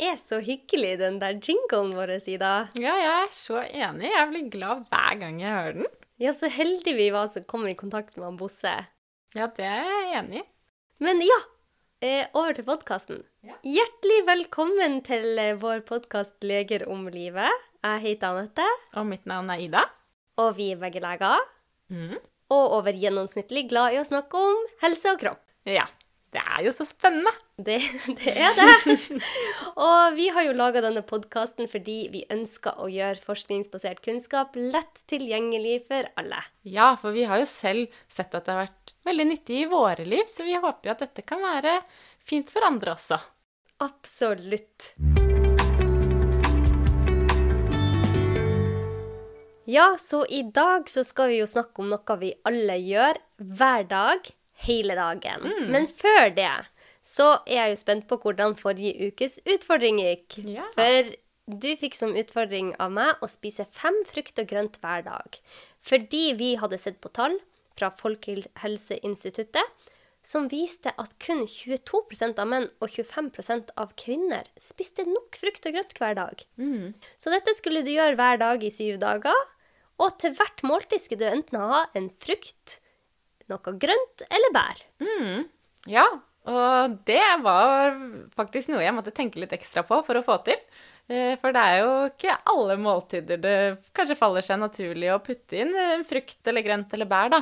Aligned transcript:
er 0.00 0.16
så 0.20 0.38
hyggelig, 0.44 0.94
den 1.00 1.18
der 1.22 1.38
jinglen 1.44 1.92
vår, 1.96 2.12
Ida. 2.28 2.52
Ja, 2.80 2.94
jeg 2.96 3.14
er 3.26 3.32
så 3.34 3.60
enig. 3.66 4.10
Jeg 4.12 4.28
blir 4.30 4.50
glad 4.52 4.86
hver 4.90 5.18
gang 5.20 5.40
jeg 5.42 5.52
hører 5.56 5.78
den. 5.82 5.86
Ja, 6.20 6.32
så 6.36 6.50
heldig 6.52 6.94
vi 6.98 7.08
var 7.14 7.28
som 7.32 7.44
kom 7.48 7.66
i 7.68 7.74
kontakt 7.78 8.16
med 8.16 8.26
han 8.28 8.36
Bosse. 8.40 8.72
Ja, 9.36 9.46
det 9.56 9.64
er 9.64 9.84
jeg 9.88 10.10
enig 10.20 10.42
i. 10.42 10.46
Men 11.00 11.22
ja, 11.24 11.38
eh, 12.04 12.26
over 12.36 12.52
til 12.56 12.66
podkasten. 12.68 13.22
Ja. 13.46 13.56
Hjertelig 13.64 14.18
velkommen 14.28 14.98
til 15.06 15.38
eh, 15.40 15.54
vår 15.56 15.80
podkast 15.88 16.36
'Leger 16.44 16.84
om 16.88 17.06
livet'. 17.08 17.62
Jeg 17.80 18.00
heter 18.04 18.36
Anette, 18.36 18.66
Og 18.92 19.06
mitt 19.06 19.24
navn 19.24 19.48
er 19.50 19.60
Ida. 19.64 19.84
og 20.36 20.56
vi 20.56 20.72
er 20.72 20.76
begge 20.76 21.00
leger. 21.00 21.38
Mm. 21.88 22.18
Og 22.50 22.72
over 22.76 22.92
gjennomsnittlig 22.92 23.68
glad 23.70 23.94
i 23.94 24.00
å 24.00 24.04
snakke 24.04 24.34
om 24.36 24.56
helse 24.82 25.12
og 25.12 25.20
kropp. 25.20 25.40
Ja. 25.64 25.86
Det 26.30 26.38
er 26.38 26.62
jo 26.62 26.70
så 26.74 26.84
spennende. 26.86 27.32
Det, 27.58 27.80
det 28.20 28.34
er 28.38 28.54
det. 28.54 29.00
og 29.86 30.14
vi 30.14 30.28
har 30.30 30.46
jo 30.46 30.54
laga 30.54 30.82
denne 30.84 31.02
podkasten 31.06 31.66
fordi 31.70 32.04
vi 32.12 32.22
ønsker 32.30 32.78
å 32.78 32.86
gjøre 32.90 33.24
forskningsbasert 33.24 34.02
kunnskap 34.04 34.54
lett 34.54 35.02
tilgjengelig 35.10 35.80
for 35.90 36.06
alle. 36.20 36.38
Ja, 36.62 36.92
for 37.00 37.16
vi 37.16 37.26
har 37.26 37.42
jo 37.42 37.50
selv 37.50 37.98
sett 38.06 38.36
at 38.38 38.46
det 38.46 38.54
har 38.54 38.62
vært 38.68 38.94
veldig 39.10 39.28
nyttig 39.32 39.64
i 39.64 39.68
våre 39.70 40.06
liv, 40.06 40.30
så 40.30 40.46
vi 40.46 40.54
håper 40.54 40.90
jo 40.90 40.94
at 40.94 41.04
dette 41.08 41.26
kan 41.26 41.42
være 41.42 41.80
fint 42.22 42.50
for 42.52 42.68
andre 42.68 42.94
også. 42.94 43.18
Absolutt. 43.82 44.92
Ja, 49.70 49.96
så 49.98 50.24
i 50.26 50.42
dag 50.42 50.88
så 50.90 51.02
skal 51.06 51.30
vi 51.30 51.42
jo 51.42 51.50
snakke 51.50 51.82
om 51.82 51.90
noe 51.90 52.16
vi 52.22 52.32
alle 52.46 52.78
gjør 52.82 53.18
hver 53.38 53.84
dag, 53.90 54.30
hele 54.66 54.96
dagen. 54.98 55.48
Men 55.72 55.88
før 55.88 56.30
det 56.36 56.52
så 57.06 57.30
er 57.48 57.56
jeg 57.62 57.72
jo 57.72 57.80
spent 57.80 58.06
på 58.10 58.18
hvordan 58.22 58.54
forrige 58.60 59.08
ukes 59.08 59.38
utfordring 59.48 60.00
gikk. 60.02 60.36
Ja. 60.44 60.66
For 60.76 61.12
du 61.50 61.70
fikk 61.80 61.96
som 61.98 62.12
utfordring 62.18 62.74
av 62.78 62.92
meg 62.94 63.22
å 63.24 63.28
spise 63.30 63.64
fem 63.74 63.96
frukt 64.06 64.38
og 64.38 64.50
grønt 64.50 64.76
hver 64.82 65.06
dag. 65.06 65.38
Fordi 65.80 66.34
vi 66.38 66.52
hadde 66.60 66.78
sett 66.78 67.00
på 67.02 67.10
tall 67.16 67.38
fra 67.78 67.88
Folkehelseinstituttet 67.96 69.88
som 70.22 70.50
viste 70.52 70.92
at 71.00 71.14
kun 71.24 71.46
22% 71.48 72.38
av 72.42 72.48
menn 72.50 72.66
og 72.84 72.92
25% 72.92 73.72
av 73.80 73.94
kvinner 73.98 74.44
spiste 74.60 75.06
nok 75.08 75.38
frukt 75.40 75.64
og 75.64 75.78
grønt 75.78 75.96
hver 75.96 76.18
dag. 76.18 76.44
Så 77.16 77.32
dette 77.32 77.56
skulle 77.56 77.80
du 77.86 77.90
gjøre 77.94 78.18
hver 78.20 78.36
dag 78.42 78.62
i 78.62 78.70
syv 78.74 79.00
dager. 79.00 79.40
Og 80.00 80.14
til 80.20 80.36
hvert 80.36 80.62
måltid 80.64 81.00
skulle 81.00 81.24
du 81.24 81.32
enten 81.32 81.58
ha 81.60 81.86
en 81.96 82.10
frukt, 82.20 82.78
noe 83.50 83.76
grønt 83.82 84.24
eller 84.30 84.54
bær. 84.54 84.82
Ja, 85.90 86.06
og 86.50 86.94
det 87.08 87.22
var 87.44 87.94
faktisk 88.36 88.72
noe 88.72 88.84
jeg 88.84 88.96
måtte 88.96 89.12
tenke 89.16 89.42
litt 89.42 89.52
ekstra 89.56 89.84
på 89.86 90.00
for 90.06 90.18
å 90.20 90.24
få 90.24 90.38
til. 90.46 90.60
Eh, 91.10 91.34
For 91.42 91.50
det 91.54 91.62
er 91.66 91.80
jo 91.82 91.92
ikke 92.06 92.36
alle 92.52 92.76
måltider 92.78 93.40
det 93.42 93.54
kanskje 93.96 94.16
faller 94.18 94.44
seg 94.46 94.60
naturlig 94.62 95.08
å 95.10 95.18
putte 95.24 95.58
inn 95.58 95.72
eh, 95.74 96.04
frukt 96.06 96.46
eller 96.50 96.62
grønt 96.62 96.94
eller 96.94 97.08
bær, 97.10 97.32
da. 97.32 97.40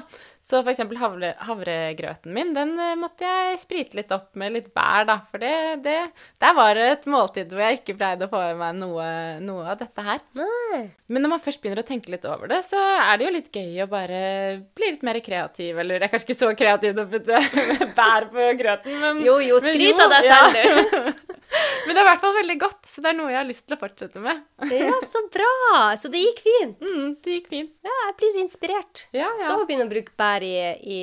Så 0.49 0.63
eksempel 0.65 0.97
havre, 0.97 1.35
havregrøten 1.45 2.33
min, 2.33 2.55
den 2.57 2.73
eh, 2.81 2.95
måtte 2.97 3.29
jeg 3.29 3.59
sprite 3.61 3.99
litt 3.99 4.15
opp 4.17 4.31
med 4.41 4.55
litt 4.57 4.71
bær, 4.73 5.05
da. 5.11 5.19
For 5.29 5.43
det, 5.43 5.53
det 5.85 5.99
Der 6.41 6.57
var 6.57 6.73
det 6.79 6.87
et 6.95 7.09
måltid 7.13 7.53
hvor 7.53 7.67
jeg 7.67 7.83
ikke 7.83 7.99
pleide 8.01 8.29
å 8.29 8.33
få 8.33 8.41
i 8.47 8.57
meg 8.57 8.79
noe, 8.81 9.09
noe 9.45 9.69
av 9.75 9.77
dette 9.83 10.07
her. 10.07 10.25
Nei. 10.39 10.83
Men 11.13 11.25
når 11.25 11.35
man 11.35 11.45
først 11.45 11.61
begynner 11.61 11.85
å 11.85 11.89
tenke 11.89 12.13
litt 12.13 12.25
over 12.29 12.49
det, 12.49 12.63
så 12.65 12.81
er 12.81 13.21
det 13.21 13.29
jo 13.29 13.35
litt 13.37 13.53
gøy 13.53 13.85
å 13.85 13.91
bare 13.93 14.23
bli 14.77 14.95
litt 14.95 15.05
mer 15.05 15.21
kreativ. 15.25 15.77
Eller 15.85 16.01
det 16.01 16.09
er 16.09 16.15
kanskje 16.15 16.31
ikke 16.31 16.41
så 16.41 16.51
kreativt 16.57 17.05
å 17.05 17.07
putte 17.13 17.43
bær 17.99 18.31
på 18.33 18.49
grøten, 18.63 18.97
men 19.05 19.23
Jo, 19.27 19.37
jo, 19.45 19.61
skryt 19.61 20.01
av 20.05 20.17
deg 20.17 20.31
selv, 20.33 20.57
du. 20.89 21.37
men 21.85 21.93
det 21.93 22.01
er 22.01 22.05
i 22.05 22.09
hvert 22.11 22.25
fall 22.25 22.37
veldig 22.41 22.59
godt, 22.65 22.81
så 22.89 23.05
det 23.05 23.13
er 23.13 23.19
noe 23.21 23.33
jeg 23.33 23.41
har 23.43 23.49
lyst 23.49 23.58
til 23.67 23.77
å 23.77 23.81
fortsette 23.81 24.21
med. 24.23 24.43
Ja, 24.79 24.95
så 25.09 25.23
bra! 25.35 25.51
Så 25.99 26.11
det 26.13 26.21
gikk 26.23 26.43
fint. 26.47 26.81
Mm, 26.85 27.17
det 27.25 27.39
gikk 27.39 27.49
fint. 27.53 27.73
Ja, 27.87 27.95
jeg 28.07 28.17
blir 28.21 28.41
inspirert. 28.43 29.07
Ja, 29.17 29.31
Skal 29.39 29.51
ja. 29.51 29.57
jo 29.59 29.67
begynne 29.69 29.87
å 29.89 29.93
bruke 29.93 30.13
bær 30.19 30.45
i, 30.47 30.55
i 30.83 30.99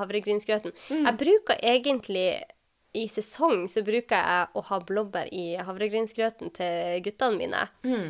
havregrynsgrøten. 0.00 0.72
Jeg 0.90 1.14
bruker 1.20 1.60
egentlig 1.62 2.30
i 2.90 3.04
sesong 3.06 3.68
så 3.70 3.84
bruker 3.86 4.18
jeg 4.18 4.46
å 4.58 4.62
ha 4.66 4.78
blåbær 4.82 5.28
i 5.30 5.52
havregrynsgrøten 5.62 6.50
til 6.56 6.96
guttene 7.06 7.38
mine. 7.38 7.60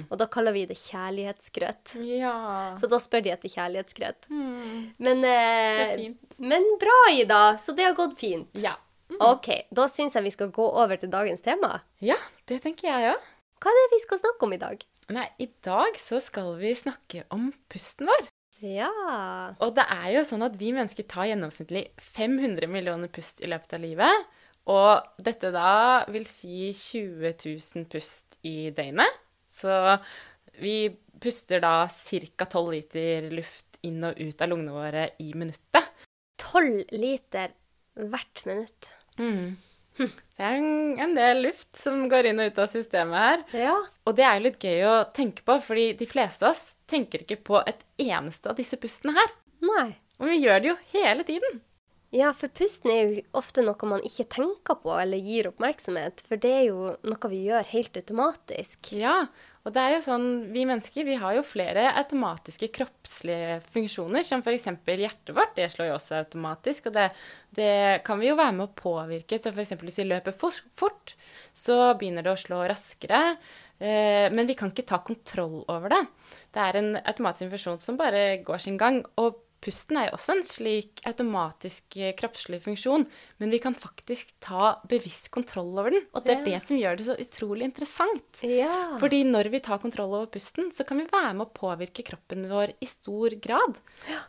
Og 0.09 0.15
da 0.17 0.25
kaller 0.33 0.55
vi 0.57 0.63
det 0.71 0.79
kjærlighetsgrøt. 0.81 1.99
Ja. 2.09 2.33
Så 2.81 2.89
da 2.89 2.97
spør 3.03 3.27
de 3.27 3.35
etter 3.35 3.53
kjærlighetsgrøt. 3.53 4.31
Mm, 4.33 4.95
Men, 5.05 5.25
eh, 5.29 6.07
men 6.41 6.65
bra, 6.81 6.97
Ida. 7.13 7.43
Så 7.61 7.77
det 7.77 7.85
har 7.91 7.99
gått 7.99 8.17
fint. 8.21 8.49
ja. 8.57 8.77
OK, 9.21 9.49
da 9.75 9.89
syns 9.91 10.15
jeg 10.15 10.23
vi 10.23 10.31
skal 10.31 10.53
gå 10.55 10.63
over 10.63 10.97
til 10.97 11.11
dagens 11.11 11.43
tema. 11.43 11.81
Ja, 11.99 12.15
det 12.47 12.61
tenker 12.63 12.87
jeg 12.87 13.09
òg. 13.11 13.25
Hva 13.61 13.69
er 13.69 13.77
det 13.77 13.89
vi 13.93 14.03
skal 14.07 14.21
snakke 14.23 14.47
om 14.47 14.55
i 14.57 14.61
dag? 14.61 14.85
Nei, 15.13 15.27
i 15.43 15.49
dag 15.65 15.97
så 16.01 16.21
skal 16.23 16.55
vi 16.61 16.71
snakke 16.79 17.27
om 17.35 17.51
pusten 17.69 18.09
vår. 18.09 18.29
Ja 18.61 18.91
Og 19.57 19.73
det 19.77 19.87
er 19.89 20.11
jo 20.19 20.23
sånn 20.29 20.45
at 20.45 20.57
vi 20.61 20.73
mennesker 20.77 21.07
tar 21.09 21.31
gjennomsnittlig 21.31 21.87
500 22.13 22.69
millioner 22.69 23.09
pust 23.13 23.41
i 23.41 23.49
løpet 23.49 23.77
av 23.77 23.85
livet. 23.85 24.27
Og 24.71 25.23
dette 25.25 25.51
da 25.53 26.05
vil 26.13 26.27
si 26.29 26.71
20 26.77 27.33
000 27.37 27.87
pust 27.93 28.37
i 28.49 28.71
døgnet. 28.77 29.21
Så 29.51 29.73
vi 30.61 30.91
puster 31.21 31.61
da 31.65 31.89
ca. 31.89 32.47
12 32.47 32.69
liter 32.77 33.31
luft 33.33 33.81
inn 33.89 34.05
og 34.05 34.21
ut 34.21 34.45
av 34.45 34.53
lungene 34.53 34.77
våre 34.77 35.09
i 35.25 35.33
minuttet. 35.37 36.07
Tolv 36.41 36.85
liter 36.97 37.53
hvert 37.97 38.45
minutt. 38.49 38.93
Det 40.41 40.49
er 40.49 40.57
en, 40.57 41.11
del 41.13 41.43
luft 41.45 41.77
som 41.77 42.07
går 42.09 42.31
inn 42.31 42.39
og 42.41 42.49
ut 42.49 42.61
av 42.63 42.71
systemet 42.73 43.21
her. 43.21 43.43
Ja. 43.67 43.75
Og 44.09 44.15
det 44.17 44.25
er 44.25 44.39
jo 44.39 44.45
litt 44.47 44.63
gøy 44.65 44.87
å 44.89 44.95
tenke 45.13 45.45
på, 45.45 45.59
fordi 45.67 45.91
de 46.01 46.09
fleste 46.09 46.47
av 46.47 46.55
oss 46.55 46.63
tenker 46.89 47.27
ikke 47.27 47.37
på 47.45 47.61
et 47.69 47.83
eneste 48.01 48.49
av 48.49 48.57
disse 48.57 48.79
pustene 48.81 49.13
her. 49.19 49.35
Nei. 49.61 49.91
Og 50.17 50.31
vi 50.31 50.39
gjør 50.41 50.63
det 50.63 50.71
jo 50.71 50.79
hele 50.95 51.27
tiden. 51.29 51.61
Ja, 52.11 52.33
for 52.35 52.51
pusten 52.51 52.91
er 52.91 53.03
jo 53.07 53.21
ofte 53.39 53.63
noe 53.63 53.87
man 53.87 54.03
ikke 54.03 54.25
tenker 54.35 54.81
på 54.83 54.97
eller 54.99 55.21
gir 55.23 55.47
oppmerksomhet, 55.53 56.25
for 56.27 56.41
det 56.43 56.51
er 56.51 56.65
jo 56.67 56.89
noe 57.07 57.29
vi 57.31 57.45
gjør 57.47 57.69
helt 57.71 57.99
automatisk. 58.01 58.89
Ja, 58.99 59.29
og 59.63 59.75
det 59.77 59.83
er 59.85 59.93
jo 59.95 60.01
sånn, 60.03 60.27
vi 60.51 60.65
mennesker 60.67 61.05
vi 61.07 61.19
har 61.21 61.37
jo 61.37 61.45
flere 61.47 61.85
automatiske 62.01 62.67
kroppslige 62.75 63.61
funksjoner, 63.71 64.25
som 64.27 64.43
f.eks. 64.43 64.67
hjertet 64.89 65.31
vårt. 65.37 65.53
Det 65.55 65.69
slår 65.71 65.93
jo 65.93 65.99
også 66.01 66.17
automatisk, 66.25 66.89
og 66.91 66.97
det, 66.97 67.05
det 67.55 67.71
kan 68.07 68.19
vi 68.19 68.31
jo 68.33 68.39
være 68.41 68.57
med 68.57 68.67
å 68.67 68.75
påvirke. 68.81 69.39
Så 69.39 69.53
f.eks. 69.55 69.77
hvis 69.85 70.01
vi 70.03 70.09
løper 70.09 70.35
for- 70.35 70.65
fort, 70.81 71.15
så 71.55 71.93
begynner 72.01 72.27
det 72.27 72.33
å 72.35 72.41
slå 72.41 72.65
raskere. 72.73 73.37
Eh, 73.79 74.27
men 74.35 74.49
vi 74.51 74.57
kan 74.59 74.73
ikke 74.75 74.89
ta 74.89 74.99
kontroll 75.05 75.61
over 75.71 75.95
det. 75.95 76.03
Det 76.57 76.65
er 76.65 76.81
en 76.81 76.91
automatisk 77.05 77.53
funksjon 77.53 77.79
som 77.85 78.01
bare 78.01 78.41
går 78.43 78.65
sin 78.67 78.81
gang. 78.81 79.05
og 79.17 79.39
Pusten 79.61 79.99
er 80.01 80.07
jo 80.09 80.15
også 80.17 80.33
en 80.39 80.43
slik 80.49 81.03
automatisk 81.05 81.97
eh, 82.01 82.15
kroppslig 82.17 82.63
funksjon, 82.65 83.05
men 83.39 83.51
vi 83.53 83.59
kan 83.61 83.75
faktisk 83.77 84.31
ta 84.41 84.71
bevisst 84.89 85.29
kontroll 85.35 85.75
over 85.79 85.91
den. 85.93 86.07
Og 86.17 86.25
det 86.25 86.33
er 86.33 86.39
Ja. 86.41 86.45
det 86.59 86.63
som 86.67 86.79
gjør 86.81 86.97
det 86.97 87.07
så 87.11 87.17
utrolig 87.21 87.67
interessant. 87.69 88.41
Ja. 88.43 88.97
Fordi 88.99 89.23
når 89.29 89.51
vi 89.53 89.61
tar 89.61 89.79
kontroll 89.83 90.15
over 90.17 90.27
pusten, 90.33 90.71
så 90.73 90.87
kan 90.89 90.99
vi 90.99 91.05
være 91.13 91.35
med 91.37 91.47
å 91.47 91.53
påvirke 91.53 92.03
kroppen 92.09 92.49
vår 92.49 92.73
i 92.81 92.87
stor 92.89 93.37
grad. 93.41 93.77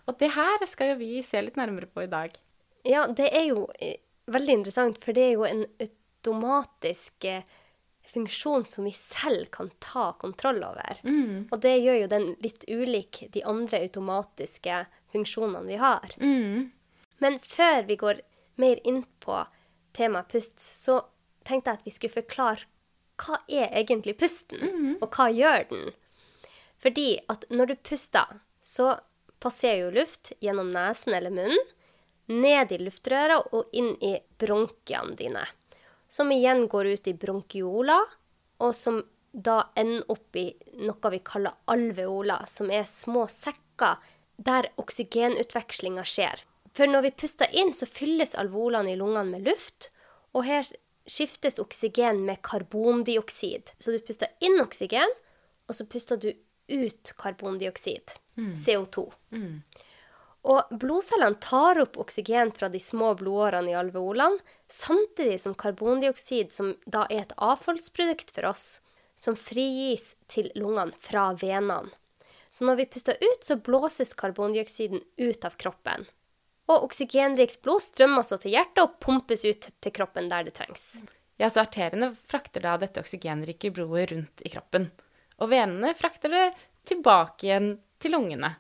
Og 0.08 0.18
det 0.20 0.32
her 0.36 0.66
skal 0.68 0.94
jo 0.94 1.00
vi 1.00 1.22
se 1.24 1.40
litt 1.42 1.56
nærmere 1.56 1.88
på 1.88 2.04
i 2.04 2.12
dag. 2.12 2.36
ja, 2.84 3.06
det 3.08 3.30
er 3.32 3.48
jo 3.54 3.68
eh, 3.80 3.98
veldig 4.28 4.54
interessant, 4.60 5.00
for 5.04 5.14
det 5.14 5.22
er 5.30 5.34
jo 5.38 5.44
en 5.46 5.66
automatisk 5.80 7.26
eh, 7.26 7.44
funksjon 8.12 8.66
som 8.70 8.86
vi 8.88 8.92
selv 8.96 9.48
kan 9.54 9.72
ta 9.80 10.12
kontroll 10.22 10.64
over. 10.68 11.00
Og 11.52 11.62
det 11.64 11.78
gjør 11.80 11.98
jo 12.04 12.10
den 12.12 12.28
litt 12.44 12.66
ulik 12.68 13.24
de 13.34 13.44
andre 13.48 13.82
automatiske 13.88 14.84
funksjonene 15.14 15.66
vi 15.68 15.80
har. 15.82 16.14
Men 17.22 17.40
før 17.44 17.88
vi 17.88 17.96
går 18.02 18.22
mer 18.62 18.80
inn 18.88 19.04
på 19.24 19.40
temaet 19.96 20.30
pust, 20.32 20.60
så 20.60 21.02
tenkte 21.48 21.72
jeg 21.72 21.80
at 21.82 21.86
vi 21.88 21.92
skulle 21.96 22.20
forklare 22.22 22.68
hva 23.22 23.38
er 23.48 23.70
egentlig 23.78 24.16
pusten, 24.18 24.62
og 25.02 25.12
hva 25.14 25.28
gjør 25.30 25.68
den? 25.70 25.92
Fordi 26.82 27.20
at 27.30 27.46
når 27.54 27.66
du 27.70 27.76
puster, 27.86 28.40
så 28.62 28.96
passerer 29.42 29.84
jo 29.84 29.92
luft 30.00 30.32
gjennom 30.42 30.72
nesen 30.74 31.14
eller 31.14 31.34
munnen, 31.34 31.68
ned 32.32 32.72
i 32.72 32.78
luftrøra 32.82 33.42
og 33.52 33.70
inn 33.76 33.92
i 34.02 34.16
bronkiene 34.40 35.18
dine. 35.20 35.44
Som 36.12 36.32
igjen 36.36 36.66
går 36.68 36.92
ut 36.92 37.08
i 37.08 37.16
bronkiola, 37.16 38.02
og 38.60 38.76
som 38.76 39.00
da 39.32 39.62
ender 39.80 40.04
opp 40.12 40.36
i 40.36 40.50
noe 40.84 41.12
vi 41.14 41.22
kaller 41.24 41.56
alveola, 41.72 42.42
som 42.52 42.72
er 42.74 42.84
små 42.90 43.30
sekker 43.32 44.02
der 44.42 44.68
oksygenutvekslinga 44.82 46.04
skjer. 46.04 46.44
For 46.76 46.88
når 46.88 47.06
vi 47.08 47.14
puster 47.24 47.52
inn, 47.56 47.72
så 47.76 47.88
fylles 47.88 48.36
alveolene 48.36 48.92
i 48.92 49.00
lungene 49.00 49.38
med 49.38 49.48
luft, 49.48 49.90
og 50.36 50.46
her 50.48 50.68
skiftes 51.08 51.60
oksygen 51.64 52.26
med 52.28 52.42
karbondioksid. 52.44 53.72
Så 53.80 53.96
du 53.96 54.00
puster 54.04 54.32
inn 54.44 54.60
oksygen, 54.62 55.16
og 55.68 55.78
så 55.78 55.88
puster 55.88 56.20
du 56.20 56.32
ut 56.72 57.14
karbondioksid, 57.20 58.18
CO2. 58.60 59.08
Og 60.52 60.72
blodcellene 60.82 61.38
tar 61.44 61.80
opp 61.84 62.00
oksygen 62.02 62.52
fra 62.56 62.70
de 62.74 62.80
små 62.82 63.14
blodårene 63.20 63.74
i 63.74 63.78
alveolene, 63.78 64.40
samtidig 64.72 65.42
som 65.44 65.56
karbondioksid, 65.58 66.54
som 66.54 66.76
da 66.86 67.06
er 67.10 67.26
et 67.26 67.36
avfallsprodukt 67.38 68.32
for 68.36 68.48
oss, 68.52 68.80
som 69.16 69.38
frigis 69.38 70.14
til 70.32 70.50
lungene 70.56 70.96
fra 71.00 71.32
venene. 71.38 71.92
Så 72.52 72.66
når 72.68 72.82
vi 72.82 72.90
puster 72.92 73.16
ut, 73.22 73.44
så 73.48 73.56
blåses 73.56 74.14
karbondioksiden 74.20 75.04
ut 75.18 75.46
av 75.48 75.56
kroppen. 75.62 76.04
Og 76.68 76.88
oksygenrikt 76.88 77.62
blod 77.64 77.84
strømmer 77.84 78.26
så 78.28 78.38
til 78.42 78.56
hjertet 78.56 78.84
og 78.84 78.98
pumpes 79.04 79.46
ut 79.48 79.70
til 79.72 79.94
kroppen 79.96 80.28
der 80.32 80.48
det 80.48 80.58
trengs. 80.60 81.00
Ja, 81.40 81.50
så 81.50 81.64
arteriene 81.64 82.12
frakter 82.16 82.64
da 82.66 82.76
dette 82.82 83.02
oksygenrike 83.02 83.72
blodet 83.74 84.12
rundt 84.12 84.44
i 84.46 84.52
kroppen. 84.52 84.90
Og 85.40 85.50
venene 85.54 85.96
frakter 85.98 86.34
det 86.34 86.46
tilbake 86.88 87.48
igjen 87.48 87.72
til 88.04 88.16
lungene. 88.18 88.54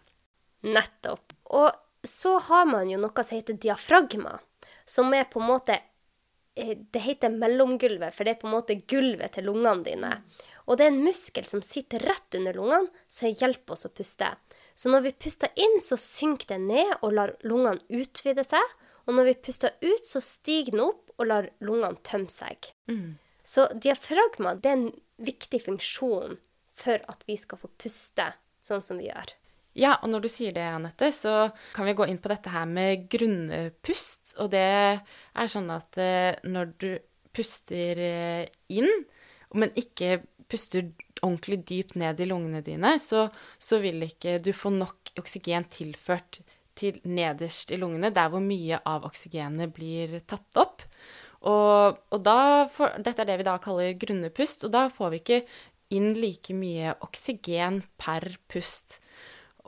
Nettopp. 0.66 1.36
Og 1.52 1.70
så 2.08 2.38
har 2.48 2.66
man 2.66 2.90
jo 2.90 2.98
noe 3.02 3.24
som 3.28 3.38
heter 3.38 3.60
diafragma, 3.60 4.40
som 4.86 5.14
er 5.14 5.28
på 5.30 5.44
en 5.44 5.52
måte 5.52 5.78
Det 6.56 7.00
heter 7.00 7.32
mellomgulvet, 7.32 8.16
for 8.16 8.28
det 8.28 8.34
er 8.34 8.42
på 8.42 8.50
en 8.50 8.56
måte 8.58 8.76
gulvet 8.92 9.38
til 9.38 9.48
lungene 9.48 9.86
dine. 9.86 10.12
Og 10.68 10.78
det 10.78 10.86
er 10.86 10.92
en 10.92 11.04
muskel 11.06 11.48
som 11.48 11.64
sitter 11.64 12.04
rett 12.04 12.38
under 12.38 12.58
lungene, 12.58 12.92
som 13.08 13.32
hjelper 13.32 13.78
oss 13.78 13.88
å 13.88 13.94
puste. 13.96 14.28
Så 14.76 14.92
når 14.92 15.06
vi 15.08 15.16
puster 15.26 15.52
inn, 15.60 15.80
så 15.84 15.98
synker 16.00 16.54
det 16.54 16.60
ned 16.66 16.94
og 17.02 17.16
lar 17.16 17.34
lungene 17.48 17.82
utvide 17.88 18.46
seg. 18.48 18.78
Og 19.08 19.16
når 19.18 19.32
vi 19.32 19.40
puster 19.48 19.76
ut, 19.82 20.06
så 20.06 20.22
stiger 20.24 20.76
den 20.76 20.86
opp 20.86 21.12
og 21.18 21.28
lar 21.32 21.50
lungene 21.64 22.00
tømme 22.08 22.32
seg. 22.32 22.72
Mm. 22.92 23.18
Så 23.44 23.68
diafragma 23.74 24.56
det 24.60 24.70
er 24.70 24.78
en 24.78 24.90
viktig 25.22 25.64
funksjon 25.66 26.38
for 26.78 27.04
at 27.12 27.24
vi 27.28 27.38
skal 27.40 27.62
få 27.62 27.72
puste 27.82 28.32
sånn 28.66 28.84
som 28.86 29.02
vi 29.02 29.10
gjør. 29.10 29.34
Ja, 29.78 29.96
og 30.04 30.12
når 30.12 30.26
du 30.26 30.30
sier 30.32 30.52
det, 30.56 30.66
Anette, 30.68 31.12
så 31.16 31.48
kan 31.76 31.88
vi 31.88 31.96
gå 31.96 32.08
inn 32.12 32.20
på 32.20 32.32
dette 32.32 32.52
her 32.52 32.68
med 32.68 33.08
grunnpust. 33.12 34.36
Og 34.44 34.52
det 34.52 34.66
er 34.68 35.52
sånn 35.52 35.72
at 35.72 36.00
eh, 36.02 36.36
når 36.44 36.74
du 36.82 36.90
puster 37.32 38.02
eh, 38.04 38.44
inn, 38.74 38.92
men 39.56 39.72
ikke 39.80 40.20
puster 40.52 40.90
ordentlig 41.22 41.62
dypt 41.70 41.96
ned 42.00 42.20
i 42.20 42.28
lungene 42.28 42.60
dine, 42.66 42.98
så, 43.00 43.30
så 43.62 43.80
vil 43.84 44.04
ikke 44.04 44.40
du 44.44 44.52
få 44.56 44.74
nok 44.76 45.14
oksygen 45.22 45.68
tilført 45.72 46.42
til 46.76 47.00
nederst 47.08 47.72
i 47.72 47.80
lungene, 47.80 48.12
der 48.12 48.32
hvor 48.32 48.44
mye 48.44 48.80
av 48.88 49.06
oksygenet 49.08 49.72
blir 49.76 50.20
tatt 50.28 50.60
opp. 50.60 50.84
Og, 51.48 52.00
og 52.14 52.32
får, 52.76 52.98
Dette 53.02 53.24
er 53.24 53.32
det 53.32 53.40
vi 53.40 53.48
da 53.48 53.58
kaller 53.62 53.96
grunnepust, 54.00 54.68
og 54.68 54.76
da 54.76 54.88
får 54.94 55.14
vi 55.14 55.22
ikke 55.24 55.42
inn 55.96 56.14
like 56.16 56.56
mye 56.56 56.96
oksygen 57.04 57.82
per 58.00 58.28
pust. 58.52 59.00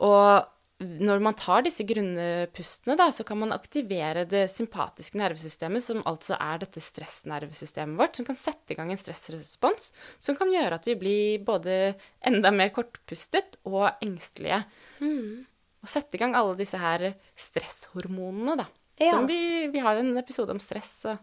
Og 0.02 0.50
når 0.84 1.20
man 1.22 1.36
tar 1.38 1.62
disse 1.64 1.84
grunnpustene, 1.86 2.96
da, 2.98 3.06
så 3.14 3.24
kan 3.26 3.38
man 3.40 3.54
aktivere 3.54 4.24
det 4.28 4.46
sympatiske 4.52 5.18
nervesystemet, 5.20 5.84
som 5.84 6.02
altså 6.08 6.36
er 6.40 6.60
dette 6.64 6.82
stressnervesystemet 6.82 7.98
vårt, 8.00 8.18
som 8.18 8.26
kan 8.26 8.38
sette 8.38 8.74
i 8.74 8.78
gang 8.78 8.90
en 8.92 9.00
stressrespons 9.00 9.92
som 10.18 10.36
kan 10.38 10.50
gjøre 10.52 10.80
at 10.80 10.88
vi 10.88 10.96
blir 10.98 11.44
både 11.46 11.94
enda 12.26 12.52
mer 12.54 12.72
kortpustet 12.74 13.58
og 13.68 13.92
engstelige. 14.04 14.64
Mm. 14.98 15.44
Og 15.84 15.92
sette 15.92 16.18
i 16.18 16.22
gang 16.22 16.34
alle 16.38 16.56
disse 16.58 16.80
her 16.80 17.12
stresshormonene, 17.38 18.58
da. 18.64 18.66
Ja. 18.98 19.14
Som 19.16 19.28
vi, 19.30 19.68
vi 19.70 19.82
har 19.82 19.96
jo 19.96 20.04
en 20.04 20.18
episode 20.18 20.54
om 20.54 20.62
stress. 20.62 20.90
Så. 21.04 21.16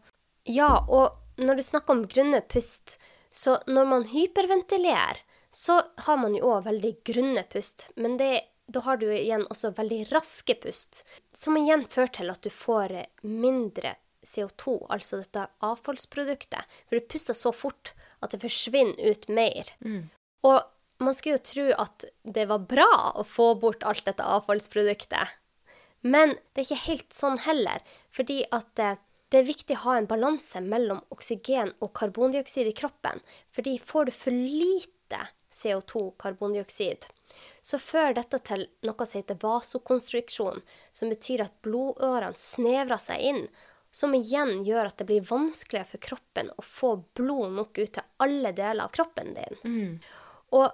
Ja, 0.47 0.73
og 0.87 1.19
når 1.41 1.59
du 1.59 1.65
snakker 1.65 1.95
om 1.95 2.07
grunne 2.09 2.41
pust, 2.51 2.97
så 3.31 3.59
når 3.67 3.87
man 3.87 4.07
hyperventilerer, 4.11 5.21
så 5.51 5.81
har 6.05 6.19
man 6.19 6.35
jo 6.37 6.47
òg 6.53 6.65
veldig 6.69 6.91
grunne 7.07 7.43
pust. 7.51 7.89
Men 7.99 8.15
det, 8.19 8.29
da 8.71 8.83
har 8.85 8.99
du 9.01 9.07
igjen 9.11 9.43
også 9.49 9.73
veldig 9.77 10.05
raske 10.11 10.55
pust, 10.63 11.03
som 11.35 11.57
igjen 11.59 11.85
fører 11.91 12.13
til 12.17 12.31
at 12.33 12.43
du 12.45 12.51
får 12.53 12.95
mindre 13.27 13.95
CO2, 14.25 14.85
altså 14.93 15.21
dette 15.21 15.47
avfallsproduktet. 15.65 16.67
For 16.87 16.97
du 16.97 17.09
puster 17.09 17.37
så 17.37 17.53
fort 17.55 17.93
at 18.21 18.33
det 18.33 18.41
forsvinner 18.43 18.97
ut 19.01 19.27
mer. 19.33 19.73
Mm. 19.81 20.09
Og 20.47 20.61
man 21.01 21.17
skulle 21.17 21.39
jo 21.39 21.47
tro 21.51 21.67
at 21.81 22.05
det 22.23 22.47
var 22.51 22.67
bra 22.69 22.91
å 23.17 23.25
få 23.25 23.53
bort 23.61 23.85
alt 23.87 24.05
dette 24.05 24.25
avfallsproduktet. 24.25 25.37
Men 26.01 26.35
det 26.53 26.63
er 26.63 26.67
ikke 26.67 26.85
helt 26.87 27.17
sånn 27.17 27.41
heller, 27.45 27.81
fordi 28.13 28.43
at 28.53 28.81
eh, 28.81 28.99
det 29.31 29.41
er 29.41 29.47
viktig 29.47 29.77
å 29.77 29.83
ha 29.85 29.97
en 29.97 30.09
balanse 30.09 30.59
mellom 30.63 31.01
oksygen 31.13 31.71
og 31.79 31.93
karbondioksid 31.97 32.67
i 32.67 32.75
kroppen, 32.77 33.21
fordi 33.53 33.77
får 33.79 34.09
du 34.09 34.13
for 34.15 34.35
lite 34.35 35.21
CO2, 35.55 36.09
karbondioksid, 36.21 37.05
så 37.61 37.79
fører 37.81 38.15
dette 38.17 38.39
til 38.47 38.65
noe 38.87 39.07
som 39.07 39.19
heter 39.21 39.39
vasokonstruksjon, 39.41 40.61
som 40.91 41.11
betyr 41.11 41.45
at 41.45 41.57
blodårene 41.65 42.39
snevrer 42.39 43.01
seg 43.01 43.27
inn, 43.31 43.43
som 43.91 44.15
igjen 44.15 44.61
gjør 44.63 44.89
at 44.89 45.01
det 45.01 45.07
blir 45.09 45.25
vanskeligere 45.27 45.89
for 45.93 46.03
kroppen 46.05 46.51
å 46.55 46.63
få 46.63 46.93
blod 47.17 47.57
nok 47.57 47.81
ut 47.81 47.93
til 47.97 48.07
alle 48.23 48.53
deler 48.55 48.85
av 48.85 48.93
kroppen 48.95 49.33
din. 49.35 49.59
Mm. 49.65 49.97
Og 50.55 50.69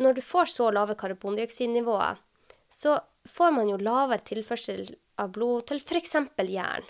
når 0.00 0.16
du 0.16 0.22
får 0.24 0.52
så 0.54 0.70
lave 0.72 0.96
karbondioksidnivåer, 0.96 2.20
så 2.72 2.96
får 3.28 3.52
man 3.52 3.68
jo 3.68 3.76
lavere 3.80 4.24
tilførsel 4.24 4.88
av 5.20 5.34
blod 5.36 5.68
til 5.68 5.82
f.eks. 5.82 6.16
jern 6.48 6.88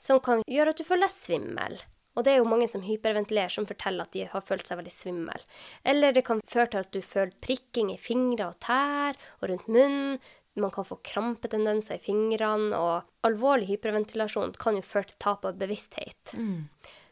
som 0.00 0.20
kan 0.24 0.44
gjøre 0.48 0.72
at 0.72 0.80
du 0.80 0.86
føler 0.86 1.08
deg 1.08 1.14
svimmel. 1.14 1.80
Og 2.20 2.26
det 2.26 2.34
er 2.34 2.42
jo 2.42 2.48
mange 2.50 2.66
som 2.68 2.82
hyperventilerer, 2.84 3.48
som 3.48 3.64
forteller 3.64 4.04
at 4.04 4.12
de 4.12 4.26
har 4.28 4.44
følt 4.44 4.68
seg 4.68 4.76
veldig 4.76 4.92
svimmel. 4.92 5.44
Eller 5.88 6.12
det 6.12 6.26
kan 6.26 6.42
føre 6.44 6.68
til 6.74 6.84
at 6.84 6.90
du 6.92 7.00
føler 7.00 7.32
prikking 7.40 7.94
i 7.94 7.96
fingre 7.96 8.50
og 8.50 8.58
tær 8.60 9.16
og 9.40 9.46
rundt 9.48 9.70
munnen. 9.72 10.18
Man 10.60 10.72
kan 10.74 10.84
få 10.84 10.98
krampetendenser 11.06 11.96
i 11.96 12.02
fingrene, 12.04 12.76
og 12.76 13.06
alvorlig 13.24 13.70
hyperventilasjon 13.70 14.52
kan 14.60 14.76
jo 14.76 14.84
føre 14.84 15.08
til 15.08 15.20
tap 15.22 15.46
av 15.48 15.56
bevissthet. 15.62 16.34
Mm. 16.36 16.66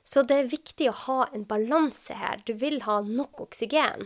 Så 0.05 0.27
det 0.29 0.43
er 0.43 0.51
viktig 0.53 0.91
å 0.91 0.99
ha 1.07 1.19
en 1.33 1.47
balanse 1.49 2.19
her. 2.21 2.43
Du 2.45 2.53
vil 2.61 2.83
ha 2.85 2.99
nok 3.07 3.47
oksygen, 3.47 4.05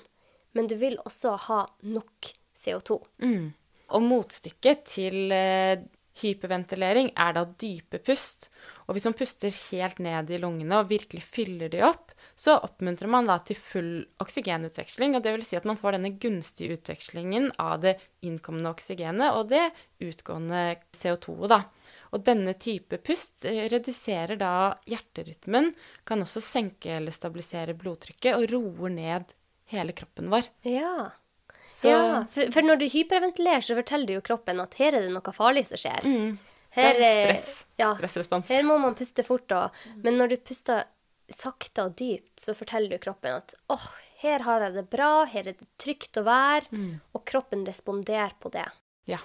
men 0.55 0.71
du 0.71 0.77
vil 0.79 1.01
også 1.03 1.35
ha 1.49 1.65
nok 1.83 2.31
CO2. 2.63 3.01
Mm. 3.25 3.51
Og 3.97 4.07
motstykket 4.07 4.87
til 4.93 5.35
eh, 5.35 5.83
hyperventilering 6.21 7.13
er 7.17 7.37
da 7.37 7.45
dype 7.59 8.01
pust. 8.05 8.51
Og 8.93 8.99
hvis 8.99 9.06
man 9.09 9.15
puster 9.17 9.55
helt 9.73 10.03
ned 10.05 10.29
i 10.29 10.37
lungene 10.37 10.83
og 10.83 10.91
virkelig 10.91 11.23
fyller 11.25 11.71
de 11.73 11.79
opp, 11.87 12.11
så 12.37 12.59
oppmuntrer 12.61 13.09
man 13.09 13.25
da 13.25 13.39
til 13.41 13.56
full 13.56 14.03
oksygenutveksling. 14.21 15.17
Og 15.17 15.25
det 15.25 15.32
vil 15.32 15.44
si 15.49 15.56
at 15.56 15.65
man 15.65 15.79
får 15.81 15.96
denne 15.96 16.11
gunstige 16.20 16.77
utvekslingen 16.77 17.49
av 17.56 17.81
det 17.87 17.94
innkommende 18.20 18.69
oksygenet 18.69 19.32
og 19.39 19.49
det 19.55 19.63
utgående 20.05 20.61
CO2-et, 20.93 21.49
da. 21.55 21.63
Og 22.13 22.29
denne 22.29 22.53
type 22.61 23.01
pust 23.01 23.49
eh, 23.49 23.65
reduserer 23.72 24.37
da 24.37 24.53
hjerterytmen, 24.84 25.72
kan 26.05 26.29
også 26.29 26.44
senke 26.44 26.93
eller 26.99 27.17
stabilisere 27.17 27.72
blodtrykket 27.72 28.37
og 28.37 28.44
roer 28.53 28.93
ned 28.93 29.32
hele 29.72 29.96
kroppen 29.96 30.29
vår. 30.37 30.53
Ja. 30.69 31.15
Så... 31.72 31.89
Ja, 31.89 32.25
for, 32.29 32.53
for, 32.53 32.69
når 32.69 32.84
du 32.84 32.91
hyperventilerer, 32.93 33.65
så 33.65 33.81
forteller 33.81 34.13
du 34.13 34.19
jo 34.19 34.29
kroppen 34.29 34.61
at 34.61 34.77
her 34.77 34.93
er 34.93 35.06
det 35.06 35.17
noe 35.17 35.32
farlig 35.32 35.65
som 35.72 35.81
skjer. 35.81 36.05
Mm. 36.05 36.41
Her, 36.72 36.96
det 36.96 37.08
er 37.08 37.22
stress. 37.26 37.48
Ja, 37.81 37.91
Stressrespons. 37.98 38.52
Her 38.52 38.64
må 38.64 38.79
man 38.81 38.96
puste 38.96 39.24
fort. 39.26 39.44
Da. 39.50 39.67
men 40.05 40.17
når 40.20 40.32
du 40.32 40.36
puster 40.48 40.86
sakte 41.32 41.86
og 41.86 41.96
dypt, 41.98 42.34
så 42.41 42.55
forteller 42.56 42.96
du 42.96 43.02
kroppen 43.02 43.41
at 43.41 43.55
åh, 43.72 43.76
oh, 43.76 43.91
her 44.22 44.44
har 44.46 44.67
jeg 44.67 44.76
det 44.76 44.86
bra, 44.93 45.24
her 45.29 45.48
er 45.50 45.58
det 45.58 45.69
trygt 45.81 46.20
å 46.20 46.24
være. 46.26 46.69
Mm. 46.72 46.93
Og 47.17 47.24
kroppen 47.29 47.67
responderer 47.67 48.36
på 48.41 48.52
det. 48.55 48.67
Ja, 49.10 49.20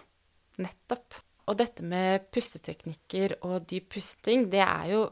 nettopp. 0.64 1.20
Og 1.48 1.60
dette 1.60 1.86
med 1.86 2.28
pusteteknikker 2.34 3.38
og 3.48 3.68
dyp 3.70 3.94
pusting, 3.96 4.50
det 4.52 4.64
er 4.66 4.90
jo 4.92 5.04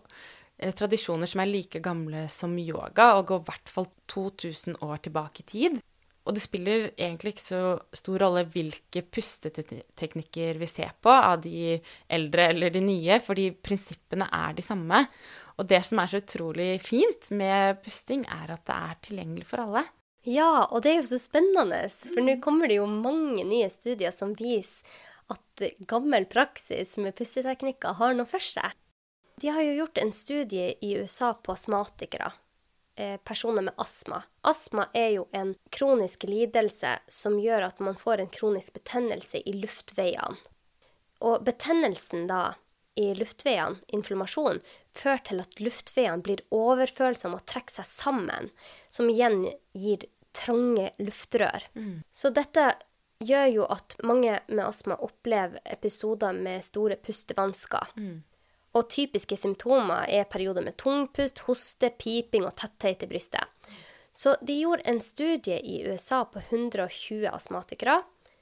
eh, 0.57 0.73
tradisjoner 0.75 1.29
som 1.31 1.43
er 1.43 1.51
like 1.51 1.79
gamle 1.83 2.25
som 2.33 2.57
yoga, 2.59 3.13
og 3.15 3.29
går 3.29 3.43
i 3.43 3.49
hvert 3.51 3.75
fall 3.77 3.87
2000 4.11 4.81
år 4.83 5.05
tilbake 5.05 5.45
i 5.45 5.49
tid. 5.53 5.77
Og 6.25 6.34
det 6.34 6.41
spiller 6.41 6.88
egentlig 6.98 7.36
ikke 7.36 7.44
så 7.46 7.62
stor 7.94 8.24
rolle 8.25 8.46
hvilke 8.50 9.03
pusteteknikker 9.13 10.58
vi 10.58 10.70
ser 10.70 10.96
på, 10.98 11.12
av 11.13 11.44
de 11.44 11.75
eldre 12.10 12.48
eller 12.50 12.74
de 12.74 12.82
nye, 12.82 13.20
fordi 13.22 13.51
prinsippene 13.53 14.25
er 14.34 14.55
de 14.58 14.65
samme. 14.65 15.03
Og 15.62 15.70
det 15.70 15.84
som 15.86 16.01
er 16.01 16.10
så 16.10 16.22
utrolig 16.24 16.72
fint 16.84 17.29
med 17.29 17.77
pusting, 17.86 18.25
er 18.25 18.55
at 18.55 18.65
det 18.65 18.77
er 18.89 19.03
tilgjengelig 19.05 19.46
for 19.51 19.67
alle. 19.67 19.86
Ja, 20.25 20.65
og 20.65 20.82
det 20.82 20.91
er 20.91 21.03
jo 21.03 21.12
så 21.12 21.20
spennende, 21.22 21.84
for 22.01 22.25
nå 22.25 22.39
kommer 22.41 22.72
det 22.72 22.79
jo 22.79 22.88
mange 22.89 23.46
nye 23.46 23.70
studier 23.70 24.13
som 24.15 24.34
viser 24.39 24.89
at 25.29 25.65
gammel 25.89 26.25
praksis 26.29 26.98
med 27.01 27.13
pusteteknikker 27.17 28.00
har 28.01 28.17
noe 28.17 28.29
for 28.29 28.41
seg. 28.41 28.74
De 29.41 29.51
har 29.53 29.62
jo 29.62 29.77
gjort 29.77 30.01
en 30.01 30.13
studie 30.15 30.74
i 30.82 30.96
USA 30.98 31.34
på 31.38 31.53
astmatikere 31.53 32.32
personer 33.27 33.65
med 33.67 33.73
astma. 33.81 34.21
Astma 34.47 34.87
er 34.93 35.09
jo 35.17 35.25
en 35.35 35.55
kronisk 35.75 36.23
lidelse 36.29 36.93
som 37.11 37.39
gjør 37.43 37.67
at 37.67 37.81
man 37.83 37.97
får 37.99 38.23
en 38.23 38.31
kronisk 38.31 38.77
betennelse 38.77 39.41
i 39.43 39.55
luftveiene. 39.59 40.37
Og 41.25 41.43
betennelsen 41.47 42.27
da 42.29 42.55
i 42.95 43.09
luftveiene, 43.15 43.81
inflammasjon, 43.87 44.61
fører 44.95 45.23
til 45.27 45.41
at 45.43 45.59
luftveiene 45.59 46.23
blir 46.23 46.43
overfølsomme 46.55 47.41
og 47.41 47.47
trekker 47.49 47.81
seg 47.81 47.89
sammen, 47.89 48.51
som 48.89 49.09
igjen 49.11 49.49
gir 49.75 50.07
trange 50.35 50.91
luftrør. 50.99 51.67
Mm. 51.75 52.03
Så 52.11 52.31
dette 52.35 52.69
gjør 53.23 53.49
jo 53.51 53.67
at 53.71 53.97
mange 54.03 54.39
med 54.47 54.63
astma 54.65 54.97
opplever 55.03 55.59
episoder 55.65 56.35
med 56.35 56.63
store 56.67 56.97
pustevansker. 56.99 57.91
Og 58.75 58.89
typiske 58.91 59.38
symptomer 59.39 60.10
er 60.12 60.27
perioder 60.27 60.65
med 60.65 60.75
tungpust, 60.82 61.46
hoste, 61.48 61.91
piping 61.96 62.44
og 62.48 62.58
tetthet 62.60 63.05
i 63.05 63.10
brystet. 63.10 63.48
Så 64.15 64.36
de 64.41 64.55
gjorde 64.62 64.86
en 64.88 65.01
studie 65.03 65.60
i 65.60 65.82
USA 65.88 66.24
på 66.27 66.39
120 66.39 67.27
astmatikere, 67.32 68.01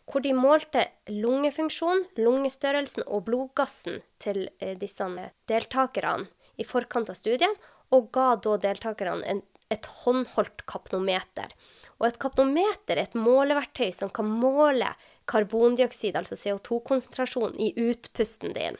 hvor 0.09 0.21
de 0.21 0.33
målte 0.35 0.83
lungefunksjon, 1.07 2.03
lungestørrelsen 2.19 3.05
og 3.07 3.25
blodgassen 3.29 4.01
til 4.21 4.47
eh, 4.59 4.75
disse 4.77 5.07
deltakerne 5.49 6.27
i 6.59 6.65
forkant 6.67 7.09
av 7.09 7.17
studien, 7.17 7.55
og 7.93 8.11
ga 8.13 8.33
da 8.41 8.57
deltakerne 8.61 9.25
en, 9.29 9.41
et 9.73 9.89
håndholdt 10.03 10.65
kapnometer. 10.69 11.53
Og 12.01 12.09
et 12.09 12.19
kapnometer 12.21 12.97
er 12.97 13.05
et 13.07 13.17
måleverktøy 13.17 13.93
som 13.95 14.11
kan 14.13 14.27
måle 14.27 14.91
karbondioksid, 15.29 16.17
altså 16.19 16.35
CO2-konsentrasjon, 16.35 17.55
i 17.57 17.71
utpusten 17.79 18.53
din. 18.57 18.77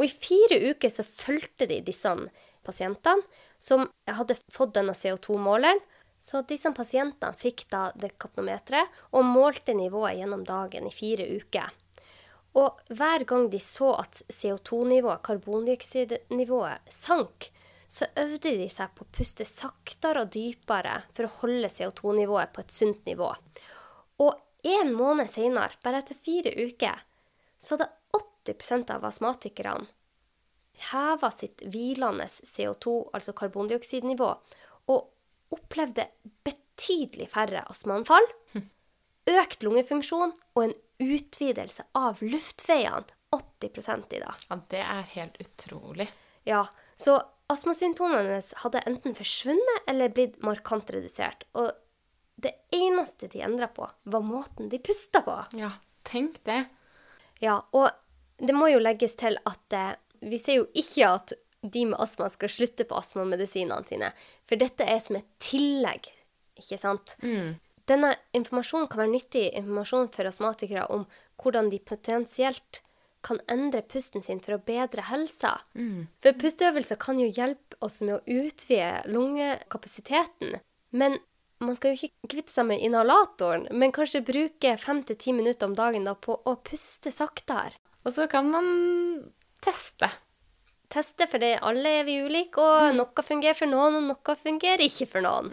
Og 0.00 0.06
i 0.06 0.12
fire 0.12 0.56
uker 0.72 0.88
så 0.88 1.04
fulgte 1.04 1.68
de 1.68 1.82
disse 1.84 2.08
pasientene 2.64 3.20
som 3.60 3.84
hadde 4.08 4.38
fått 4.48 4.72
denne 4.78 4.96
CO2-måleren. 4.96 5.82
Så 6.20 6.40
disse 6.48 6.72
pasientene 6.76 7.36
fikk 7.36 7.66
da 7.72 7.90
det 7.96 8.14
kapnometeret 8.20 8.88
og 9.12 9.28
målte 9.28 9.76
nivået 9.76 10.16
gjennom 10.16 10.46
dagen 10.48 10.88
i 10.88 10.92
fire 10.92 11.28
uker. 11.36 11.68
Og 12.56 12.80
hver 12.88 13.24
gang 13.28 13.46
de 13.52 13.60
så 13.62 13.92
at 14.00 14.22
CO2-nivået, 14.32 15.22
karbondioksidnivået, 15.28 16.88
sank, 16.88 17.50
så 17.90 18.08
øvde 18.18 18.56
de 18.56 18.66
seg 18.70 18.90
på 18.96 19.04
å 19.04 19.12
puste 19.14 19.44
saktere 19.46 20.24
og 20.24 20.32
dypere 20.34 20.96
for 21.12 21.26
å 21.26 21.34
holde 21.42 21.70
CO2-nivået 21.70 22.52
på 22.54 22.64
et 22.64 22.74
sunt 22.74 23.06
nivå. 23.06 23.30
Og 24.24 24.66
en 24.66 24.92
måned 24.96 25.30
senere, 25.30 25.78
bare 25.84 26.02
etter 26.02 26.18
fire 26.18 26.52
uker, 26.56 27.00
så 27.60 27.76
hadde 27.76 27.90
80 28.44 28.94
av 28.96 29.04
astmatikerne 29.08 29.88
heva 30.90 31.30
sitt 31.32 31.62
hvilende 31.68 32.26
CO2, 32.26 32.96
altså 33.16 33.34
karbondioksidnivå, 33.36 34.28
og 34.90 35.54
opplevde 35.54 36.06
betydelig 36.46 37.28
færre 37.32 37.64
astmaanfall, 37.70 38.26
økt 39.30 39.66
lungefunksjon 39.66 40.32
og 40.56 40.62
en 40.64 40.76
utvidelse 41.00 41.86
av 41.96 42.22
luftveiene. 42.24 43.16
80 43.30 44.16
i 44.16 44.18
dag. 44.18 44.40
Ja, 44.48 44.56
det 44.72 44.80
er 44.82 45.04
helt 45.12 45.36
utrolig. 45.38 46.08
Ja, 46.48 46.64
så 46.98 47.12
astmasymptomene 47.52 48.24
hennes 48.24 48.48
hadde 48.64 48.82
enten 48.90 49.14
forsvunnet 49.14 49.86
eller 49.86 50.10
blitt 50.10 50.40
markant 50.42 50.90
redusert. 50.90 51.44
Og 51.54 51.70
det 52.42 52.56
eneste 52.74 53.28
de 53.30 53.44
endra 53.46 53.68
på, 53.70 53.86
var 53.86 54.26
måten 54.26 54.66
de 54.72 54.80
pusta 54.82 55.22
på. 55.22 55.36
Ja, 55.54 55.70
tenk 56.02 56.40
det. 56.48 56.64
Ja, 57.38 57.60
og 57.70 57.92
det 58.40 58.56
må 58.56 58.70
jo 58.72 58.82
legges 58.82 59.16
til 59.20 59.38
at 59.48 59.76
eh, 59.76 59.94
vi 60.24 60.38
ser 60.40 60.60
jo 60.60 60.68
ikke 60.76 61.14
at 61.14 61.34
de 61.60 61.86
med 61.90 62.00
astma 62.00 62.28
skal 62.32 62.52
slutte 62.52 62.86
på 62.88 62.96
astmamedisinene 62.96 63.84
sine, 63.88 64.12
for 64.48 64.60
dette 64.60 64.84
er 64.88 65.00
som 65.04 65.18
et 65.18 65.28
tillegg, 65.44 66.08
ikke 66.60 66.78
sant? 66.80 67.18
Denne 67.90 68.14
informasjonen 68.36 68.88
kan 68.88 69.02
være 69.02 69.12
nyttig 69.16 69.48
informasjon 69.58 70.08
for 70.14 70.28
astmatikere 70.30 70.86
om 70.94 71.04
hvordan 71.40 71.70
de 71.72 71.80
potensielt 71.82 72.82
kan 73.26 73.40
endre 73.52 73.82
pusten 73.84 74.22
sin 74.24 74.40
for 74.40 74.56
å 74.56 74.62
bedre 74.64 75.04
helsa. 75.10 75.58
For 76.24 76.36
pusteøvelser 76.40 77.00
kan 77.00 77.20
jo 77.20 77.28
hjelpe 77.28 77.76
oss 77.84 77.98
med 78.00 78.16
å 78.16 78.44
utvide 78.44 79.02
lungekapasiteten. 79.12 80.56
Men 80.96 81.18
man 81.60 81.76
skal 81.76 81.92
jo 81.92 82.06
ikke 82.06 82.30
kvitte 82.32 82.54
seg 82.54 82.70
med 82.70 82.80
inhalatoren, 82.80 83.66
men 83.76 83.92
kanskje 83.92 84.24
bruke 84.24 84.76
fem 84.80 85.02
til 85.04 85.18
ti 85.20 85.34
minutter 85.36 85.68
om 85.68 85.76
dagen 85.76 86.08
da 86.08 86.14
på 86.16 86.38
å 86.48 86.56
puste 86.64 87.12
saktere. 87.12 87.76
Og 88.04 88.14
så 88.14 88.26
kan 88.30 88.48
man 88.50 88.68
teste. 89.64 90.08
Teste, 90.90 91.26
for 91.30 91.42
det, 91.42 91.58
alle 91.62 92.00
er 92.00 92.06
vi 92.08 92.18
ulike, 92.24 92.62
og 92.62 92.96
noe 92.96 93.24
fungerer 93.26 93.58
for 93.58 93.70
noen, 93.70 94.00
og 94.00 94.08
noe 94.10 94.36
fungerer 94.40 94.82
ikke 94.86 95.06
for 95.12 95.26
noen. 95.26 95.52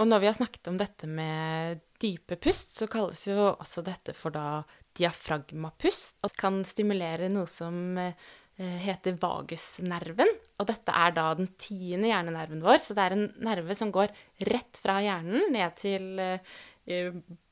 Og 0.00 0.08
når 0.08 0.22
vi 0.22 0.28
har 0.30 0.36
snakket 0.36 0.70
om 0.70 0.78
dette 0.80 1.08
med 1.10 1.80
dype 2.00 2.38
pust, 2.40 2.76
så 2.78 2.88
kalles 2.88 3.26
jo 3.28 3.50
også 3.50 3.82
dette 3.84 4.14
for 4.16 4.32
da 4.32 4.62
diafragmapust. 4.96 6.20
Og 6.24 6.36
kan 6.38 6.62
stimulere 6.68 7.28
noe 7.32 7.48
som 7.50 7.98
eh, 8.00 8.14
heter 8.60 9.16
vagusnerven. 9.20 10.34
Og 10.60 10.68
dette 10.68 10.92
er 10.92 11.14
da 11.16 11.30
den 11.38 11.48
tiende 11.60 12.10
hjernenerven 12.10 12.64
vår, 12.64 12.80
så 12.82 12.96
det 12.96 13.06
er 13.06 13.16
en 13.16 13.28
nerve 13.46 13.76
som 13.78 13.92
går 13.94 14.12
rett 14.50 14.80
fra 14.82 14.98
hjernen 15.04 15.48
ned 15.54 15.78
til 15.80 16.20
eh, 16.20 16.60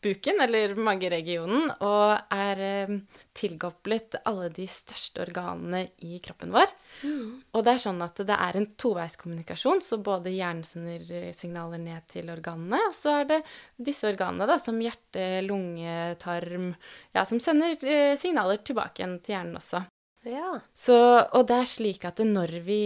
buken, 0.03 0.41
eller 0.41 0.75
mageregionen, 0.79 1.71
og 1.85 2.35
er 2.35 2.63
eh, 2.63 2.93
tilkoblet 3.37 4.19
alle 4.29 4.49
de 4.55 4.67
største 4.71 5.23
organene 5.25 5.85
i 6.07 6.19
kroppen 6.23 6.53
vår. 6.55 6.71
Og 7.55 7.65
det 7.67 7.75
er 7.75 7.83
sånn 7.83 8.01
at 8.05 8.23
det 8.29 8.37
er 8.37 8.59
en 8.59 8.69
toveiskommunikasjon, 8.79 9.83
så 9.85 10.01
både 10.03 10.35
hjernen 10.35 10.65
sender 10.67 11.05
eh, 11.11 11.29
signaler 11.37 11.83
ned 11.83 12.07
til 12.11 12.31
organene, 12.35 12.81
og 12.89 12.97
så 12.97 13.21
er 13.21 13.31
det 13.33 13.43
disse 13.91 14.09
organene 14.11 14.49
da, 14.51 14.59
som 14.63 14.81
hjerte, 14.83 15.29
lunge, 15.47 15.99
tarm, 16.23 16.73
ja, 17.15 17.27
som 17.29 17.43
sender 17.43 17.79
eh, 17.87 18.17
signaler 18.19 18.63
tilbake 18.63 19.03
igjen 19.03 19.21
til 19.23 19.39
hjernen 19.39 19.61
også. 19.61 19.87
Ja. 20.29 20.59
Så, 20.77 20.97
og 21.33 21.47
det 21.49 21.59
er 21.63 21.69
slik 21.69 22.05
at 22.09 22.21
når 22.25 22.59
vi 22.67 22.81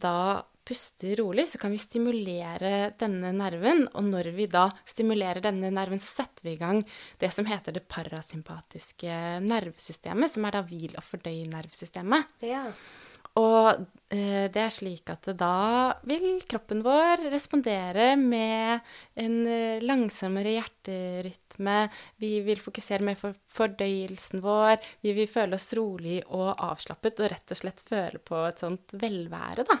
da 0.00 0.42
puster 0.66 1.14
rolig, 1.20 1.46
så 1.46 1.60
kan 1.62 1.70
vi 1.70 1.78
stimulere 1.78 2.90
denne 2.98 3.30
nerven. 3.36 3.84
Og 3.94 4.08
når 4.08 4.32
vi 4.34 4.48
da 4.50 4.66
stimulerer 4.88 5.44
denne 5.44 5.70
nerven, 5.70 6.02
så 6.02 6.24
setter 6.24 6.48
vi 6.48 6.56
i 6.56 6.60
gang 6.60 6.82
det 7.22 7.30
som 7.34 7.46
heter 7.46 7.76
det 7.76 7.84
parasympatiske 7.86 9.20
nervesystemet, 9.46 10.32
som 10.32 10.48
er 10.48 10.58
da 10.58 10.64
hvil- 10.66 10.96
og 10.98 11.06
fordøy-nervesystemet. 11.06 12.38
ja. 12.42 12.66
Og 13.36 13.86
eh, 14.14 14.46
det 14.52 14.62
er 14.62 14.72
slik 14.72 15.10
at 15.12 15.28
da 15.36 15.92
vil 16.08 16.38
kroppen 16.48 16.80
vår 16.84 17.26
respondere 17.32 18.14
med 18.20 18.86
en 19.20 19.36
eh, 19.50 19.84
langsommere 19.84 20.54
hjerterytme. 20.56 21.78
Vi 22.22 22.32
vil 22.46 22.62
fokusere 22.62 23.04
mer 23.04 23.18
på 23.20 23.34
fordøyelsen 23.58 24.40
vår. 24.44 24.80
Vi 25.04 25.12
vil 25.18 25.28
føle 25.28 25.58
oss 25.58 25.68
rolig 25.76 26.22
og 26.30 26.54
avslappet 26.54 27.20
og 27.20 27.32
rett 27.34 27.52
og 27.52 27.60
slett 27.60 27.84
føle 27.84 28.22
på 28.24 28.40
et 28.48 28.64
sånt 28.64 28.96
velvære, 28.96 29.66
da. 29.68 29.80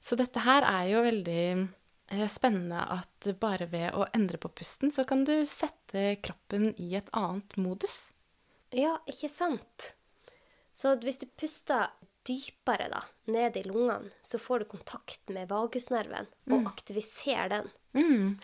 Så 0.00 0.16
dette 0.20 0.42
her 0.44 0.66
er 0.68 0.90
jo 0.90 1.04
veldig 1.04 1.44
eh, 2.12 2.26
spennende 2.28 2.82
at 2.98 3.30
bare 3.40 3.70
ved 3.72 3.96
å 3.96 4.04
endre 4.16 4.40
på 4.42 4.52
pusten, 4.52 4.92
så 4.92 5.06
kan 5.08 5.24
du 5.24 5.38
sette 5.48 6.18
kroppen 6.24 6.74
i 6.76 6.92
et 7.00 7.08
annet 7.16 7.56
modus. 7.60 8.10
Ja, 8.76 8.98
ikke 9.08 9.32
sant? 9.32 9.94
Så 10.76 10.94
hvis 11.02 11.18
du 11.20 11.26
puster 11.40 11.88
dypere 12.28 12.88
da, 12.92 13.00
ned 13.32 13.56
i 13.56 13.64
lungene, 13.66 14.12
så 14.22 14.40
får 14.40 14.62
du 14.62 14.70
kontakt 14.74 15.32
med 15.32 15.48
vagusnerven 15.50 16.28
og 16.52 16.68
aktiviserer 16.70 17.50
den. 17.52 17.70
Mm. 17.96 18.36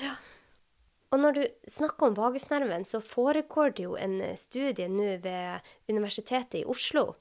Og 1.15 1.23
når 1.23 1.37
du 1.37 1.43
snakker 1.71 2.09
om 2.09 2.17
vagusnerven, 2.19 2.85
så 2.89 3.01
foregår 3.05 3.77
det 3.77 3.87
jo 3.87 3.97
en 4.01 4.19
eh, 4.25 4.39
studie 4.39 4.89
nå 4.91 5.17
ved 5.25 5.69
Universitetet 5.93 6.63
i 6.63 6.67
Oslo, 6.67 7.13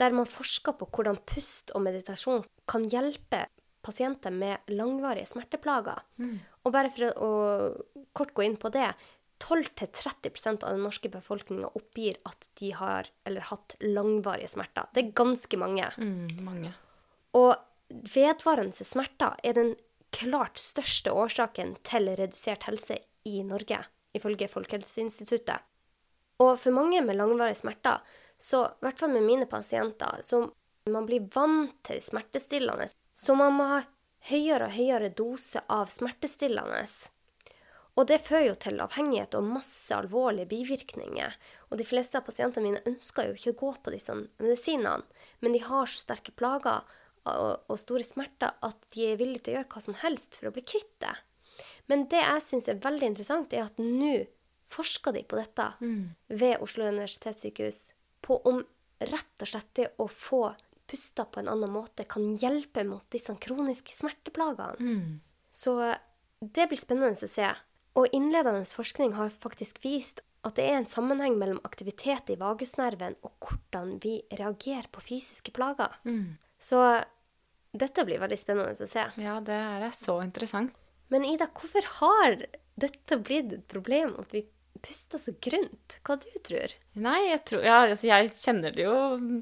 der 0.00 0.14
man 0.16 0.28
forsker 0.28 0.76
på 0.78 0.88
hvordan 0.88 1.18
pust 1.28 1.74
og 1.76 1.84
meditasjon 1.84 2.46
kan 2.70 2.86
hjelpe 2.88 3.44
pasienter 3.84 4.32
med 4.32 4.70
langvarige 4.72 5.28
smerteplager. 5.28 6.00
Og 6.64 6.72
bare 6.72 6.92
for 6.92 7.10
å 7.16 7.30
kort 8.16 8.32
gå 8.36 8.44
inn 8.46 8.56
på 8.60 8.70
det, 8.72 8.88
12-30% 9.40 10.64
av 10.64 10.74
den 10.74 10.84
norske 10.84 11.08
befolkninga 11.08 11.70
oppgir 11.78 12.18
at 12.28 12.48
de 12.60 12.72
har 12.76 13.08
eller 13.24 13.48
hatt 13.48 13.76
langvarige 13.80 14.52
smerter. 14.52 14.90
Det 14.94 15.02
er 15.02 15.14
ganske 15.16 15.60
mange. 15.60 15.88
Mm, 15.96 16.44
mange. 16.44 16.72
Og 17.38 17.54
vedvarende 17.88 18.86
smerter 18.86 19.38
er 19.42 19.56
den 19.56 19.74
klart 20.14 20.58
største 20.60 21.12
årsaken 21.14 21.76
til 21.86 22.10
redusert 22.18 22.66
helse 22.68 22.98
i 23.28 23.42
Norge, 23.46 23.80
ifølge 24.16 24.48
Folkehelseinstituttet. 24.50 25.62
Og 26.40 26.56
for 26.60 26.74
mange 26.74 27.02
med 27.04 27.18
langvarige 27.18 27.60
smerter, 27.60 28.00
så 28.40 28.64
i 28.66 28.86
hvert 28.86 28.98
fall 28.98 29.12
med 29.12 29.26
mine 29.26 29.46
pasienter, 29.46 30.22
så 30.24 30.46
man 30.90 31.06
blir 31.06 31.28
vant 31.34 31.74
til 31.86 32.00
smertestillende, 32.02 32.88
så 33.14 33.36
man 33.36 33.56
må 33.56 33.66
ha 33.74 33.80
høyere 34.30 34.68
og 34.68 34.76
høyere 34.76 35.10
dose 35.16 35.62
av 35.68 35.92
smertestillende. 35.92 36.84
Og 37.98 38.06
det 38.06 38.20
fører 38.22 38.46
jo 38.50 38.56
til 38.62 38.80
avhengighet 38.80 39.34
og 39.36 39.48
masse 39.50 39.94
alvorlige 39.94 40.48
bivirkninger. 40.52 41.34
Og 41.70 41.80
de 41.80 41.86
fleste 41.86 42.18
av 42.18 42.24
pasientene 42.28 42.64
mine 42.64 42.82
ønsker 42.88 43.28
jo 43.28 43.36
ikke 43.36 43.54
å 43.54 43.60
gå 43.64 43.70
på 43.84 43.94
disse 43.94 44.14
medisinene, 44.14 45.02
men 45.42 45.56
de 45.56 45.62
har 45.64 45.90
så 45.90 46.04
sterke 46.04 46.32
plager 46.38 46.86
og, 47.28 47.76
store 47.78 48.06
smerter 48.06 48.54
at 48.64 48.78
de 48.94 49.10
er 49.10 49.18
villige 49.20 49.44
til 49.44 49.52
å 49.52 49.58
gjøre 49.58 49.70
hva 49.74 49.82
som 49.84 49.98
helst 50.00 50.38
for 50.38 50.48
å 50.48 50.54
bli 50.54 50.64
kvitt 50.64 50.94
det. 51.02 51.12
Men 51.90 52.06
det 52.08 52.22
jeg 52.22 52.44
syns 52.46 52.68
er 52.70 52.80
veldig 52.80 53.10
interessant, 53.10 53.52
er 53.52 53.66
at 53.66 53.80
nå 53.82 54.22
forsker 54.70 55.12
de 55.12 55.24
på 55.26 55.36
dette 55.36 55.66
ved 56.28 56.62
Oslo 56.62 56.86
universitetssykehus, 56.86 57.80
på 58.22 58.38
om 58.48 58.62
rett 59.00 59.42
og 59.42 59.48
slett 59.50 59.74
det 59.74 59.88
å 59.98 60.06
få 60.08 60.54
pusta 60.90 61.24
på 61.24 61.40
en 61.40 61.48
annen 61.48 61.70
måte 61.70 62.04
kan 62.08 62.36
hjelpe 62.38 62.84
mot 62.86 63.04
disse 63.10 63.34
kroniske 63.42 63.92
smerteplagene. 63.94 64.78
Så 65.52 65.76
det 66.40 66.68
blir 66.70 66.78
spennende 66.78 67.12
å 67.12 67.28
se. 67.30 67.50
Og 67.98 68.06
innledende 68.14 68.64
forskning 68.64 69.16
har 69.18 69.32
faktisk 69.34 69.80
vist 69.84 70.22
at 70.46 70.56
det 70.56 70.64
er 70.64 70.78
en 70.78 70.88
sammenheng 70.88 71.34
mellom 71.36 71.58
aktivitet 71.66 72.30
i 72.32 72.38
vagusnerven 72.40 73.16
og 73.26 73.32
hvordan 73.44 73.98
vi 74.00 74.20
reagerer 74.32 74.88
på 74.92 75.02
fysiske 75.04 75.52
plager. 75.56 75.98
Så 76.60 76.80
dette 77.76 78.04
blir 78.06 78.22
veldig 78.22 78.38
spennende 78.40 78.72
å 78.72 78.88
se. 78.88 79.04
Ja, 79.20 79.36
det 79.44 79.58
er 79.58 79.90
så 79.96 80.20
interessant. 80.24 80.78
Men 81.10 81.26
Ida, 81.26 81.50
hvorfor 81.52 81.86
har 81.98 82.38
dette 82.80 83.18
blitt 83.20 83.52
et 83.52 83.68
problem 83.68 84.14
at 84.22 84.32
vi 84.32 84.44
puster 84.80 85.20
så 85.20 85.34
grunt? 85.42 85.98
Hva 86.06 86.16
du 86.22 86.30
tror? 86.46 86.72
Nei, 87.02 87.18
jeg 87.28 87.42
tror 87.50 87.64
Ja, 87.66 87.80
altså 87.84 88.08
jeg 88.08 88.30
kjenner 88.32 88.74
det 88.74 88.86
jo 88.86 88.94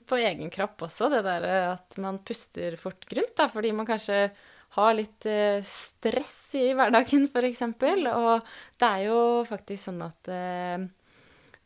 på 0.09 0.19
egen 0.19 0.51
kropp 0.51 0.89
også, 0.89 1.11
det 1.13 1.23
der 1.29 1.47
at 1.77 1.99
man 2.01 2.19
puster 2.27 2.75
fort 2.81 3.07
grunt, 3.11 3.37
da, 3.39 3.47
fordi 3.53 3.75
man 3.77 3.87
kanskje 3.89 4.31
har 4.77 4.95
litt 4.95 5.27
eh, 5.27 5.65
stress 5.65 6.55
i 6.59 6.69
hverdagen, 6.77 7.27
f.eks. 7.33 7.65
Og 7.65 8.49
det 8.79 8.89
er 8.89 9.05
jo 9.09 9.19
faktisk 9.49 9.89
sånn 9.89 10.05
at 10.07 10.31
eh, 10.33 10.87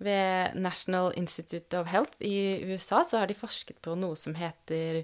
ved 0.02 0.56
National 0.58 1.12
Institute 1.18 1.78
of 1.78 1.90
Health 1.90 2.22
i 2.22 2.62
USA 2.66 3.02
så 3.06 3.22
har 3.22 3.30
de 3.30 3.38
forsket 3.38 3.82
på 3.82 3.96
noe 3.98 4.18
som 4.18 4.36
heter 4.38 5.02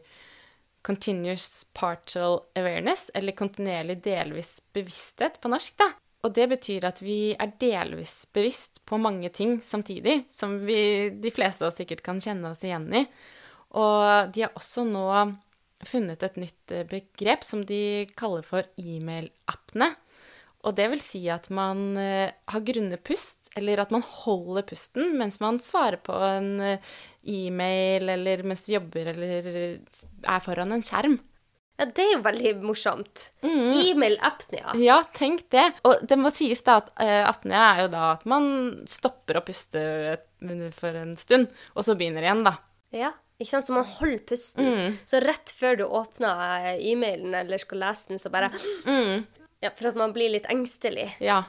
Continuous 0.86 1.66
Partial 1.74 2.40
Awareness, 2.56 3.08
eller 3.14 3.36
kontinuerlig 3.36 3.98
delvis 4.04 4.58
bevissthet 4.72 5.40
på 5.42 5.50
norsk, 5.52 5.74
da. 5.80 5.90
Og 6.26 6.34
det 6.34 6.48
betyr 6.50 6.86
at 6.88 7.02
vi 7.02 7.34
er 7.38 7.52
delvis 7.62 8.24
bevisst 8.34 8.80
på 8.88 8.98
mange 8.98 9.30
ting 9.34 9.58
samtidig, 9.62 10.24
som 10.30 10.56
vi, 10.66 11.10
de 11.14 11.30
fleste 11.34 11.64
av 11.64 11.70
oss 11.70 11.78
sikkert 11.78 12.02
kan 12.06 12.22
kjenne 12.22 12.50
oss 12.50 12.64
igjen 12.66 12.88
i. 12.94 13.04
Og 13.78 14.32
de 14.34 14.46
har 14.46 14.56
også 14.58 14.86
nå 14.88 15.04
funnet 15.86 16.22
et 16.26 16.38
nytt 16.40 16.74
eh, 16.74 16.86
begrep 16.88 17.44
som 17.46 17.62
de 17.66 18.06
kaller 18.18 18.46
for 18.46 18.66
e-mail-appene. 18.80 19.92
Og 20.66 20.74
det 20.74 20.88
vil 20.90 21.02
si 21.02 21.22
at 21.30 21.46
man 21.54 21.92
eh, 22.00 22.34
har 22.50 22.66
grunne 22.66 22.98
pust, 22.98 23.38
eller 23.58 23.80
at 23.82 23.92
man 23.94 24.04
holder 24.04 24.66
pusten 24.68 25.14
mens 25.18 25.38
man 25.42 25.60
svarer 25.62 26.00
på 26.02 26.16
en 26.26 26.50
eh, 26.64 26.92
e-mail, 27.22 28.10
eller 28.16 28.44
mens 28.46 28.66
du 28.66 28.74
jobber, 28.74 29.12
eller 29.14 29.50
er 29.78 30.44
foran 30.44 30.74
en 30.74 30.86
skjerm. 30.86 31.18
Ja, 31.78 31.86
det 31.94 32.02
er 32.02 32.16
jo 32.16 32.22
veldig 32.24 32.52
morsomt. 32.66 33.28
E-mail-apnea. 33.46 34.72
Ja, 34.82 34.96
tenk 35.14 35.44
det. 35.54 35.68
Og 35.86 36.02
det 36.10 36.18
må 36.18 36.32
sies 36.34 36.64
da 36.66 36.80
at 36.80 36.88
uh, 36.98 37.28
apnea 37.28 37.68
er 37.68 37.82
jo 37.84 37.92
da 37.92 38.08
at 38.16 38.24
man 38.26 38.48
stopper 38.90 39.38
å 39.38 39.44
puste 39.46 39.84
for 40.74 40.98
en 40.98 41.14
stund, 41.20 41.46
og 41.78 41.86
så 41.86 41.94
begynner 41.94 42.26
igjen, 42.26 42.42
da. 42.48 42.56
Ja, 42.90 43.12
ikke 43.38 43.50
sant? 43.52 43.66
Så 43.68 43.74
man 43.76 43.84
holder 43.86 44.22
pusten. 44.26 44.96
Så 45.06 45.20
rett 45.22 45.52
før 45.58 45.76
du 45.78 45.84
åpner 45.86 46.72
eh, 46.74 46.80
e-mailen 46.92 47.34
eller 47.38 47.58
skal 47.62 47.78
lese 47.84 48.08
den, 48.12 48.18
så 48.22 48.30
bare 48.34 48.50
Ja, 49.62 49.70
for 49.74 49.88
at 49.90 49.96
man 49.98 50.12
blir 50.14 50.30
litt 50.30 50.46
engstelig. 50.50 51.08
Ja, 51.22 51.44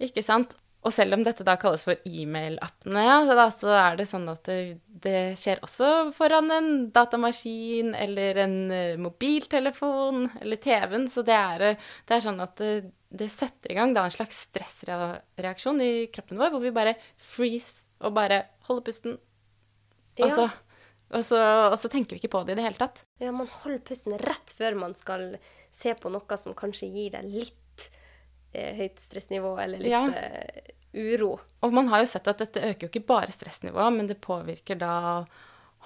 ikke 0.00 0.22
sant? 0.24 0.56
Og 0.86 0.92
selv 0.94 1.16
om 1.16 1.22
dette 1.26 1.42
da 1.42 1.56
kalles 1.58 1.82
for 1.82 1.98
e-mail-appene, 2.06 3.00
ja, 3.02 3.46
så 3.50 3.72
er 3.74 3.96
det 3.98 4.04
sånn 4.06 4.28
at 4.30 4.44
det, 4.46 4.76
det 5.02 5.34
skjer 5.40 5.58
også 5.66 5.88
foran 6.14 6.52
en 6.54 6.68
datamaskin 6.94 7.90
eller 7.98 8.38
en 8.44 8.54
eh, 8.70 8.92
mobiltelefon 9.00 10.28
eller 10.40 10.60
TV-en. 10.62 11.08
Så 11.10 11.24
det 11.26 11.34
er, 11.34 11.64
eh, 11.72 11.88
det 12.06 12.14
er 12.18 12.22
sånn 12.28 12.38
at 12.44 12.54
det, 12.60 12.70
det 13.10 13.28
setter 13.34 13.72
i 13.74 13.78
gang 13.80 13.96
da 13.96 14.04
en 14.06 14.14
slags 14.14 14.44
stressreaksjon 14.46 15.82
i 15.82 15.90
kroppen 16.14 16.38
vår, 16.38 16.52
hvor 16.54 16.62
vi 16.62 16.74
bare 16.76 16.94
freeze 17.18 17.88
og 18.04 18.14
bare 18.20 18.44
holder 18.68 18.86
pusten. 18.86 19.18
Og, 20.20 20.28
Ja. 20.28 20.30
så, 20.36 20.46
og, 21.12 21.22
så, 21.24 21.38
og 21.70 21.76
så 21.78 21.88
tenker 21.92 22.16
vi 22.16 22.20
ikke 22.22 22.32
på 22.34 22.44
det 22.46 22.56
i 22.56 22.58
det 22.60 22.64
hele 22.66 22.80
tatt. 22.80 23.02
Ja, 23.22 23.30
man 23.32 23.46
holder 23.62 23.78
pusten 23.86 24.16
rett 24.18 24.54
før 24.58 24.74
man 24.80 24.94
skal 24.98 25.36
se 25.74 25.94
på 25.94 26.10
noe 26.10 26.38
som 26.40 26.54
kanskje 26.58 26.88
gir 26.90 27.12
deg 27.14 27.28
litt 27.30 27.88
eh, 28.52 28.72
høyt 28.78 28.98
stressnivå 29.02 29.54
eller 29.62 29.78
litt 29.84 29.92
Ja. 29.92 30.04
eh, 30.08 30.72
uro. 30.96 31.34
Og 31.62 31.72
man 31.76 31.88
har 31.92 32.00
jo 32.02 32.08
sett 32.10 32.26
at 32.30 32.38
dette 32.40 32.62
øker 32.72 32.86
jo 32.86 32.92
ikke 32.92 33.06
bare 33.06 33.30
stressnivået, 33.34 33.92
men 33.98 34.06
det 34.08 34.16
påvirker 34.24 34.78
da 34.80 34.94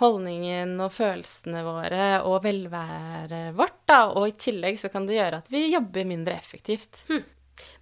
holdningen 0.01 0.77
og 0.81 0.93
følelsene 0.95 1.61
våre 1.67 2.05
og 2.25 2.45
velværet 2.47 3.51
vårt, 3.59 3.81
da. 3.91 4.05
Og 4.15 4.29
i 4.31 4.37
tillegg 4.39 4.79
så 4.81 4.89
kan 4.93 5.09
det 5.09 5.19
gjøre 5.19 5.41
at 5.43 5.51
vi 5.53 5.67
jobber 5.73 6.07
mindre 6.09 6.37
effektivt. 6.39 7.03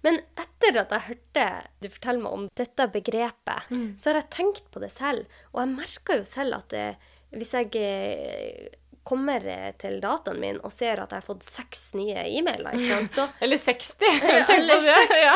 Men 0.03 0.17
etter 0.35 0.81
at 0.81 0.91
jeg 0.91 1.05
hørte 1.05 1.45
du 1.79 1.87
fortelle 1.93 2.23
meg 2.25 2.33
om 2.35 2.47
dette 2.59 2.89
begrepet, 2.91 3.69
så 4.01 4.09
har 4.11 4.19
jeg 4.23 4.29
tenkt 4.35 4.65
på 4.73 4.81
det 4.83 4.89
selv. 4.91 5.29
Og 5.53 5.61
jeg 5.63 5.71
merker 5.77 6.19
jo 6.19 6.27
selv 6.27 6.57
at 6.59 6.67
det, 6.73 6.87
hvis 7.35 7.53
jeg 7.53 7.69
eh, 7.77 8.69
kommer 9.09 9.41
eh, 9.49 9.71
til 9.81 9.97
dataen 10.03 10.39
min 10.41 10.59
og 10.65 10.71
ser 10.73 10.99
at 11.01 11.11
jeg 11.13 11.21
har 11.23 11.25
fått 11.27 11.45
seks 11.45 11.93
nye 11.97 12.23
e-mailer, 12.29 12.75
så 13.09 13.27
Eller 13.43 13.57
60! 13.57 13.95
tenk 14.49 14.53
Eller 14.57 14.81
60! 14.85 15.17
Ja. 15.25 15.35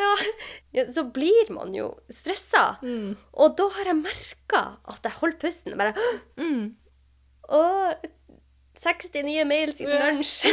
ja. 0.00 0.10
ja, 0.78 0.84
så 0.86 1.02
blir 1.12 1.48
man 1.52 1.72
jo 1.74 1.88
stressa. 2.12 2.76
Mm. 2.84 3.16
Og 3.42 3.56
da 3.58 3.66
har 3.78 3.90
jeg 3.90 3.98
merka 4.02 4.60
at 4.88 5.04
jeg 5.08 5.16
holder 5.18 5.40
pusten. 5.42 5.76
Bare 5.80 5.94
Mm. 6.40 6.74
Å, 7.50 7.62
60 8.80 9.24
nye 9.26 9.42
mail 9.48 9.72
siden 9.74 9.96
Ja. 9.96 10.06
lunsj. 10.12 10.46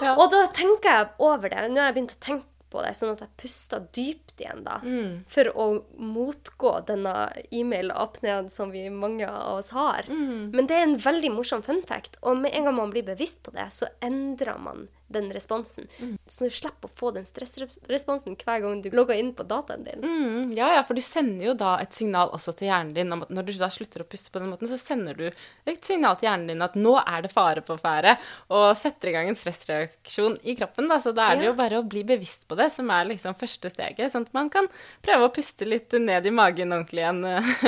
Ja. 0.00 0.14
Og 0.16 0.30
da 0.32 0.44
tenker 0.56 0.88
jeg 0.94 1.08
over 1.20 1.50
det. 1.52 1.64
Nå 1.72 1.80
har 1.82 1.90
jeg 1.90 1.96
begynt 1.98 2.14
å 2.16 2.20
tenke 2.24 2.46
på 2.70 2.84
det, 2.84 2.92
sånn 2.96 3.10
at 3.16 3.24
jeg 3.24 3.32
puster 3.42 3.82
dypt 3.96 4.29
igjen 4.40 4.64
da. 4.66 4.78
Mm. 4.84 5.24
For 5.30 5.50
å 5.54 5.66
motgå 6.00 6.74
denne 6.88 7.14
e-mail-apneen 7.50 8.50
som 8.52 8.72
vi 8.74 8.86
mange 8.92 9.28
av 9.28 9.60
oss 9.60 9.72
har. 9.76 10.08
Mm. 10.08 10.50
Men 10.54 10.70
det 10.70 10.78
er 10.78 10.86
en 10.88 10.98
veldig 11.00 11.34
morsom 11.36 11.64
fun 11.66 11.82
fact, 11.86 12.18
og 12.22 12.40
med 12.42 12.54
en 12.54 12.68
gang 12.68 12.78
man 12.80 12.94
blir 12.94 13.06
bevisst 13.06 13.42
på 13.46 13.54
det, 13.56 13.70
så 13.76 13.90
endrer 14.04 14.58
man 14.60 14.88
den 15.12 15.28
responsen. 15.34 15.88
Mm. 16.00 16.14
Så 16.30 16.44
du 16.46 16.50
slipper 16.54 16.88
å 16.88 16.94
få 16.96 17.10
den 17.16 17.26
stressresponsen 17.28 18.36
hver 18.40 18.60
gang 18.62 18.80
du 18.84 18.88
logger 18.94 19.18
inn 19.18 19.32
på 19.36 19.44
dataen 19.48 19.84
din. 19.86 20.04
Mm, 20.04 20.52
ja, 20.56 20.68
ja, 20.76 20.82
for 20.86 20.94
du 20.98 21.02
sender 21.04 21.50
jo 21.50 21.54
da 21.58 21.76
et 21.82 21.94
signal 21.96 22.30
også 22.36 22.54
til 22.58 22.70
hjernen 22.70 22.94
din 22.96 23.12
om 23.12 23.24
at 23.26 23.32
når 23.34 23.48
du 23.48 23.52
da 23.60 23.68
slutter 23.74 24.04
å 24.04 24.08
puste 24.08 24.30
på 24.32 24.42
den 24.42 24.52
måten, 24.52 24.70
så 24.70 24.78
sender 24.80 25.18
du 25.18 25.26
et 25.30 25.84
signal 25.86 26.16
til 26.20 26.28
hjernen 26.30 26.52
din 26.52 26.62
at 26.66 26.78
nå 26.78 26.94
er 27.02 27.26
det 27.26 27.32
fare 27.34 27.64
på 27.66 27.76
ferde, 27.82 28.16
og 28.54 28.70
setter 28.78 29.10
i 29.10 29.16
gang 29.16 29.28
en 29.32 29.38
stressreaksjon 29.38 30.38
i 30.46 30.54
kroppen. 30.58 30.88
Da. 30.90 31.00
Så 31.02 31.12
da 31.16 31.30
er 31.32 31.36
det 31.40 31.44
Ja. 31.48 31.50
jo 31.50 31.58
bare 31.58 31.82
å 31.82 31.88
bli 31.88 32.04
bevisst 32.06 32.46
på 32.48 32.56
det 32.58 32.70
som 32.72 32.90
er 32.90 33.04
liksom 33.10 33.34
første 33.38 33.70
steget, 33.70 34.12
sånn 34.12 34.26
at 34.28 34.34
man 34.34 34.50
kan 34.50 34.68
prøve 35.02 35.26
å 35.28 35.34
puste 35.34 35.66
litt 35.68 35.92
ned 35.92 36.26
i 36.26 36.30
magen 36.34 36.72
ordentlig 36.72 37.02
igjen. 37.04 37.22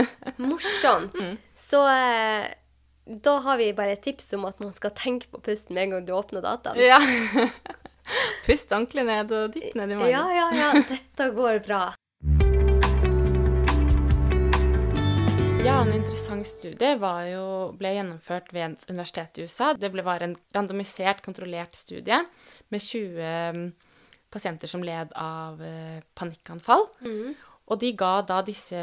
Morsomt. 0.39 1.15
Mm. 1.19 1.37
Så 1.57 1.83
eh, 1.89 2.49
da 3.05 3.39
har 3.39 3.57
vi 3.59 3.73
bare 3.75 3.97
et 3.97 4.03
tips 4.05 4.33
om 4.37 4.45
at 4.47 4.61
man 4.63 4.71
skal 4.77 4.93
tenke 4.95 5.27
på 5.33 5.41
pusten 5.43 5.75
med 5.75 5.89
en 5.89 5.97
gang 5.97 6.05
du 6.07 6.13
åpner 6.15 6.45
dataen. 6.45 6.79
ja. 6.79 7.01
Pust 8.47 8.73
ordentlig 8.75 9.05
ned 9.07 9.31
og 9.31 9.53
dypt 9.55 9.77
ned 9.79 9.93
i 9.95 9.99
magen. 9.99 10.11
Ja, 10.11 10.23
ja, 10.35 10.47
ja. 10.59 10.71
Dette 10.89 11.29
går 11.35 11.61
bra. 11.67 11.83
Ja, 15.63 15.77
en 15.79 15.93
interessant 15.95 16.47
studie 16.51 16.97
var 16.99 17.23
jo, 17.31 17.45
ble 17.79 17.93
gjennomført 17.95 18.51
ved 18.51 18.73
et 18.73 18.89
universitet 18.91 19.39
i 19.39 19.47
USA. 19.47 19.71
Det 19.79 19.93
ble, 19.95 20.03
var 20.03 20.25
en 20.27 20.35
randomisert, 20.55 21.23
kontrollert 21.23 21.79
studie 21.79 22.19
med 22.75 22.83
20 22.83 23.23
mm, 23.55 23.63
pasienter 24.35 24.71
som 24.71 24.83
led 24.83 25.15
av 25.15 25.63
panikkanfall. 26.19 26.89
panikkanfall. 26.99 27.52
Og 27.73 27.81
de 27.81 27.95
ga 27.97 28.19
da 28.29 28.43
disse 28.45 28.77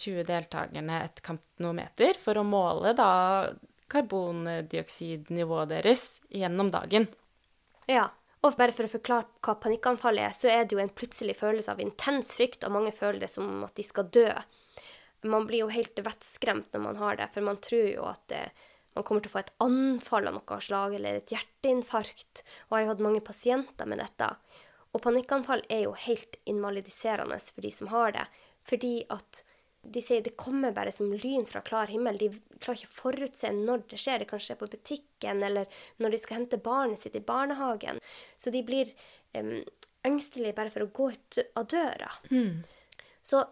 20 0.00 0.24
deltakerne 0.24 1.02
et 1.04 1.20
kampnometer 1.24 2.16
for 2.20 2.40
å 2.40 2.46
måle 2.46 2.94
da 2.96 3.10
karbondioksidnivået 3.92 5.74
deres 5.74 6.06
gjennom 6.32 6.72
dagen. 6.72 7.10
Ja. 7.90 8.08
Og 8.42 8.56
bare 8.58 8.74
for 8.74 8.88
å 8.88 8.90
forklare 8.90 9.28
hva 9.44 9.54
panikkanfall 9.62 10.18
er, 10.18 10.32
så 10.34 10.48
er 10.50 10.64
det 10.64 10.74
jo 10.74 10.80
en 10.82 10.90
plutselig 10.90 11.36
følelse 11.38 11.76
av 11.76 11.82
intens 11.82 12.32
frykt, 12.34 12.64
og 12.66 12.74
mange 12.74 12.90
føler 12.96 13.20
det 13.22 13.28
som 13.30 13.62
at 13.62 13.76
de 13.78 13.84
skal 13.86 14.08
dø. 14.10 14.26
Man 15.30 15.46
blir 15.46 15.62
jo 15.62 15.68
helt 15.70 16.00
vettskremt 16.02 16.72
når 16.74 16.82
man 16.88 16.98
har 16.98 17.20
det, 17.20 17.28
for 17.30 17.46
man 17.46 17.60
tror 17.62 17.86
jo 17.86 18.08
at 18.10 18.24
det, 18.32 18.40
man 18.96 19.06
kommer 19.06 19.22
til 19.22 19.30
å 19.30 19.36
få 19.36 19.42
et 19.44 19.54
anfall 19.62 20.26
av 20.26 20.34
noe 20.40 20.58
slag, 20.58 20.96
eller 20.98 21.20
et 21.20 21.30
hjerteinfarkt. 21.36 22.42
Og 22.66 22.74
jeg 22.74 22.88
har 22.88 22.90
hatt 22.96 23.06
mange 23.06 23.22
pasienter 23.22 23.86
med 23.92 24.02
dette. 24.02 24.32
Og 24.92 25.00
panikkanfall 25.04 25.64
er 25.72 25.86
jo 25.86 25.96
helt 25.96 26.36
invalidiserende 26.48 27.38
for 27.40 27.64
de 27.64 27.72
som 27.72 27.88
har 27.92 28.12
det, 28.16 28.26
fordi 28.68 28.94
at 29.12 29.42
de 29.82 30.02
sier 30.02 30.22
det 30.22 30.36
kommer 30.38 30.74
bare 30.74 30.92
som 30.94 31.10
lyn 31.10 31.46
fra 31.48 31.62
klar 31.66 31.90
himmel. 31.90 32.18
De 32.20 32.28
klarer 32.62 32.78
ikke 32.78 32.92
å 32.92 32.98
forutse 33.00 33.50
når 33.56 33.82
det 33.90 33.98
skjer. 33.98 34.22
Det 34.22 34.28
kan 34.30 34.42
skje 34.42 34.56
på 34.60 34.68
butikken, 34.70 35.42
eller 35.42 35.80
når 35.98 36.14
de 36.14 36.20
skal 36.22 36.38
hente 36.38 36.60
barnet 36.62 37.02
sitt 37.02 37.16
i 37.18 37.24
barnehagen. 37.26 37.98
Så 38.38 38.52
de 38.54 38.62
blir 38.66 38.92
um, 39.34 39.56
engstelige 40.06 40.54
bare 40.54 40.70
for 40.70 40.86
å 40.86 40.92
gå 40.94 41.08
ut 41.16 41.40
av 41.58 41.66
døra. 41.72 42.12
Så, 43.22 43.42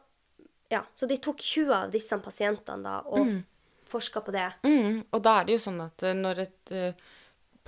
ja, 0.70 0.84
så 0.94 1.10
de 1.10 1.18
tok 1.18 1.42
20 1.42 1.74
av 1.74 1.94
disse 1.94 2.18
pasientene 2.22 2.86
da, 2.86 3.00
og 3.10 3.40
forska 3.90 4.22
på 4.22 4.34
det. 4.34 4.46
Mm, 4.62 5.02
og 5.10 5.22
da 5.26 5.40
er 5.40 5.48
det 5.48 5.58
jo 5.58 5.64
sånn 5.66 5.82
at 5.82 6.06
eh, 6.06 6.14
når 6.14 6.44
et 6.44 6.72
eh, 6.74 7.08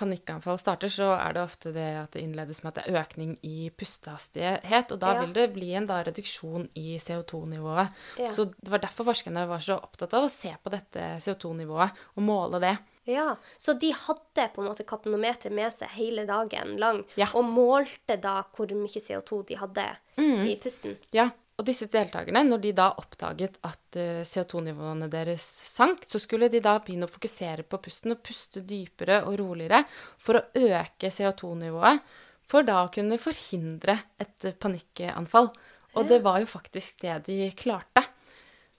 panikkanfall 0.03 0.59
starter, 0.61 0.91
så 0.91 1.11
er 1.17 1.33
det 1.33 1.43
ofte 1.43 1.73
det 1.73 1.87
at 2.03 2.11
det 2.15 2.21
innledes 2.23 2.61
med 2.63 2.73
at 2.73 2.81
det 2.83 2.85
er 2.93 3.01
økning 3.01 3.37
i 3.43 3.69
pustehastighet, 3.71 4.91
og 4.91 4.99
da 4.99 5.13
Ja. 5.13 5.19
vil 5.25 5.33
det 5.33 5.53
bli 5.53 5.73
en 5.73 5.87
da 5.87 6.03
reduksjon 6.03 6.69
i 6.75 6.97
CO2-nivået. 6.99 7.89
Ja. 8.19 8.29
Så 8.31 8.45
det 8.45 8.69
var 8.69 8.79
derfor 8.79 9.05
forskerne 9.05 9.47
var 9.47 9.59
så 9.59 9.79
opptatt 9.81 10.13
av 10.13 10.23
å 10.25 10.29
se 10.29 10.55
på 10.63 10.69
dette 10.71 11.17
CO2-nivået 11.19 11.91
og 12.17 12.23
måle 12.23 12.59
det. 12.59 12.77
Ja, 13.05 13.35
Så 13.59 13.73
de 13.77 13.91
hadde 13.91 14.49
på 14.53 14.61
en 14.63 14.69
måte 14.69 14.85
kapnometeret 14.85 15.51
med 15.51 15.73
seg 15.73 15.89
hele 15.89 16.25
dagen 16.25 16.77
lang 16.79 17.03
Ja. 17.17 17.27
og 17.33 17.43
målte 17.43 18.15
da 18.19 18.43
hvor 18.55 18.67
mye 18.71 18.87
CO2 19.01 19.45
de 19.45 19.55
hadde 19.55 19.97
Mm. 20.17 20.45
i 20.47 20.55
pusten? 20.55 20.97
Ja, 21.11 21.29
og 21.53 21.67
disse 21.67 21.85
deltakerne, 21.91 22.41
når 22.47 22.61
de 22.63 22.71
da 22.73 22.87
oppdaget 22.97 23.59
at 23.67 23.97
eh, 24.01 24.21
CO2-nivåene 24.25 25.09
deres 25.11 25.43
sank, 25.43 26.01
så 26.09 26.21
skulle 26.21 26.49
de 26.49 26.63
da 26.63 26.79
begynne 26.81 27.05
å 27.05 27.13
fokusere 27.13 27.65
på 27.69 27.77
pusten 27.83 28.15
og 28.15 28.23
puste 28.25 28.63
dypere 28.65 29.19
og 29.27 29.37
roligere 29.41 29.83
for 30.17 30.39
å 30.39 30.45
øke 30.57 31.11
CO2-nivået, 31.13 32.01
for 32.49 32.65
da 32.65 32.81
å 32.83 32.89
kunne 32.93 33.21
forhindre 33.21 33.99
et 34.17 34.49
eh, 34.49 34.57
panikkanfall. 34.57 35.51
Og 35.93 36.09
det 36.09 36.23
var 36.25 36.41
jo 36.41 36.49
faktisk 36.49 37.03
det 37.03 37.19
de 37.27 37.37
klarte. 37.53 38.01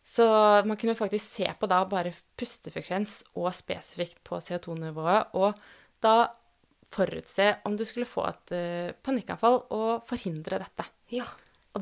Så 0.05 0.27
man 0.67 0.77
kunne 0.77 0.99
faktisk 0.99 1.39
se 1.39 1.47
på 1.47 1.69
da 1.71 1.79
bare 1.89 2.11
pustefrekvens 2.37 3.21
og 3.39 3.53
spesifikt 3.55 4.19
på 4.27 4.43
CO2-nivået, 4.43 5.31
og 5.39 5.55
da 6.03 6.27
forutse 6.95 7.53
om 7.65 7.79
du 7.79 7.87
skulle 7.87 8.09
få 8.09 8.27
et 8.29 8.59
eh, 8.59 8.93
panikkanfall, 8.99 9.63
og 9.79 10.05
forhindre 10.11 10.59
dette. 10.67 10.91
Ja. 11.15 11.31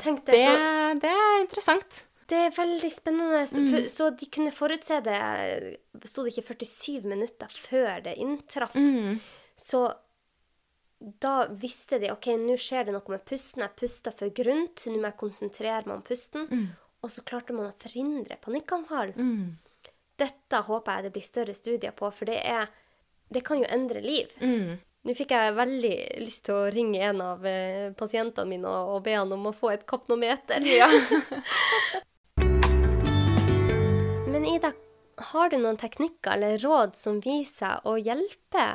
Tenk 0.00 0.22
det, 0.24 0.32
Det, 0.32 0.44
så 0.48 0.52
det 1.00 1.10
er 1.10 1.40
interessant. 1.42 2.04
Det 2.28 2.38
er 2.38 2.54
veldig 2.56 2.90
spennende. 2.92 3.42
Så, 3.48 3.60
Mm. 3.60 3.88
så 3.88 4.10
de 4.16 4.26
kunne 4.26 4.52
forutse 4.54 5.00
det 5.04 5.78
Sto 6.08 6.22
det 6.24 6.32
ikke 6.32 6.54
47 6.56 7.02
minutter 7.04 7.46
før 7.48 8.02
det 8.02 8.16
inntraff? 8.18 8.72
Mm. 8.74 9.18
Så 9.56 9.82
da 11.20 11.46
visste 11.58 11.98
de 12.00 12.10
OK, 12.12 12.26
nå 12.38 12.54
skjer 12.56 12.86
det 12.86 12.94
noe 12.94 13.10
med 13.10 13.24
pusten. 13.26 13.62
Jeg 13.62 13.76
puster 13.76 14.14
for 14.14 14.30
grunt. 14.30 14.84
Nå 14.86 14.96
må 15.00 15.08
jeg 15.10 15.18
konsentrere 15.18 15.82
meg 15.86 15.96
om 15.96 16.02
pusten. 16.06 16.46
Mm. 16.48 16.68
Og 17.02 17.10
så 17.10 17.24
klarte 17.26 17.52
man 17.52 17.72
å 17.72 17.74
forhindre 17.82 18.38
panikkanfall. 18.40 19.12
Dette 20.22 20.62
håper 20.68 20.94
jeg 20.94 21.02
det 21.08 21.12
blir 21.16 21.26
større 21.26 21.54
studier 21.58 21.92
på, 21.92 22.10
for 22.14 22.24
det 22.30 22.40
er 22.46 22.68
Det 23.32 23.42
kan 23.44 23.58
jo 23.58 23.64
endre 23.64 24.00
liv. 24.04 24.28
Nå 25.02 25.16
fikk 25.18 25.32
jeg 25.34 25.54
veldig 25.56 25.94
lyst 26.22 26.44
til 26.46 26.54
å 26.54 26.68
ringe 26.70 27.00
en 27.02 27.18
av 27.24 27.46
eh, 27.48 27.90
pasientene 27.98 28.46
mine 28.46 28.70
og, 28.70 29.00
be 29.02 29.16
han 29.16 29.32
om 29.34 29.48
å 29.50 29.52
få 29.56 29.72
et 29.72 29.82
kapnometer. 29.88 30.62
Men 34.30 34.46
Ida, 34.46 34.70
har 35.32 35.50
du 35.50 35.58
noen 35.58 35.80
teknikker 35.80 36.36
eller 36.36 36.62
råd 36.62 36.94
som 37.00 37.18
viser 37.24 37.56
seg 37.56 37.90
å 37.90 37.96
hjelpe 37.98 38.66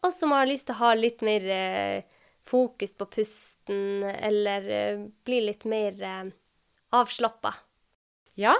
oss 0.00 0.16
som 0.22 0.32
har 0.32 0.48
lyst 0.48 0.70
til 0.70 0.78
å 0.78 0.80
ha 0.80 0.94
litt 0.96 1.20
mer 1.20 1.44
eh, 1.52 2.08
fokus 2.48 2.96
på 2.96 3.04
pusten, 3.12 4.00
eller 4.00 4.60
eh, 4.72 5.04
bli 5.28 5.44
litt 5.44 5.68
mer 5.68 5.92
avslappa? 6.96 7.52
Ja, 8.40 8.56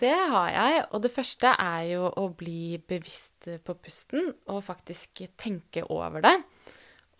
det 0.00 0.14
har 0.32 0.50
jeg. 0.50 0.82
Og 0.90 1.04
det 1.04 1.12
første 1.14 1.54
er 1.60 1.86
jo 1.92 2.08
å 2.08 2.28
bli 2.36 2.78
bevisst 2.78 3.48
på 3.64 3.76
pusten 3.78 4.32
og 4.50 4.64
faktisk 4.66 5.24
tenke 5.40 5.84
over 5.88 6.24
det. 6.24 6.36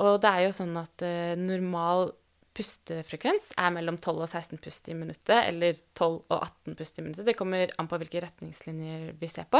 Og 0.02 0.18
det 0.22 0.30
er 0.30 0.46
jo 0.46 0.54
sånn 0.56 0.76
at 0.80 1.04
eh, 1.06 1.34
normal 1.38 2.10
pustefrekvens 2.54 3.48
er 3.58 3.72
mellom 3.74 3.96
12 3.98 4.12
og 4.14 4.28
16 4.28 4.60
pust 4.62 4.88
i 4.90 4.94
minuttet, 4.94 5.40
eller 5.48 5.74
12 5.98 6.12
og 6.30 6.36
18 6.36 6.76
pust 6.78 7.00
i 7.00 7.02
minuttet. 7.02 7.26
Det 7.26 7.34
kommer 7.38 7.72
an 7.82 7.88
på 7.90 7.98
hvilke 7.98 8.22
retningslinjer 8.22 9.08
vi 9.18 9.30
ser 9.30 9.48
på. 9.50 9.58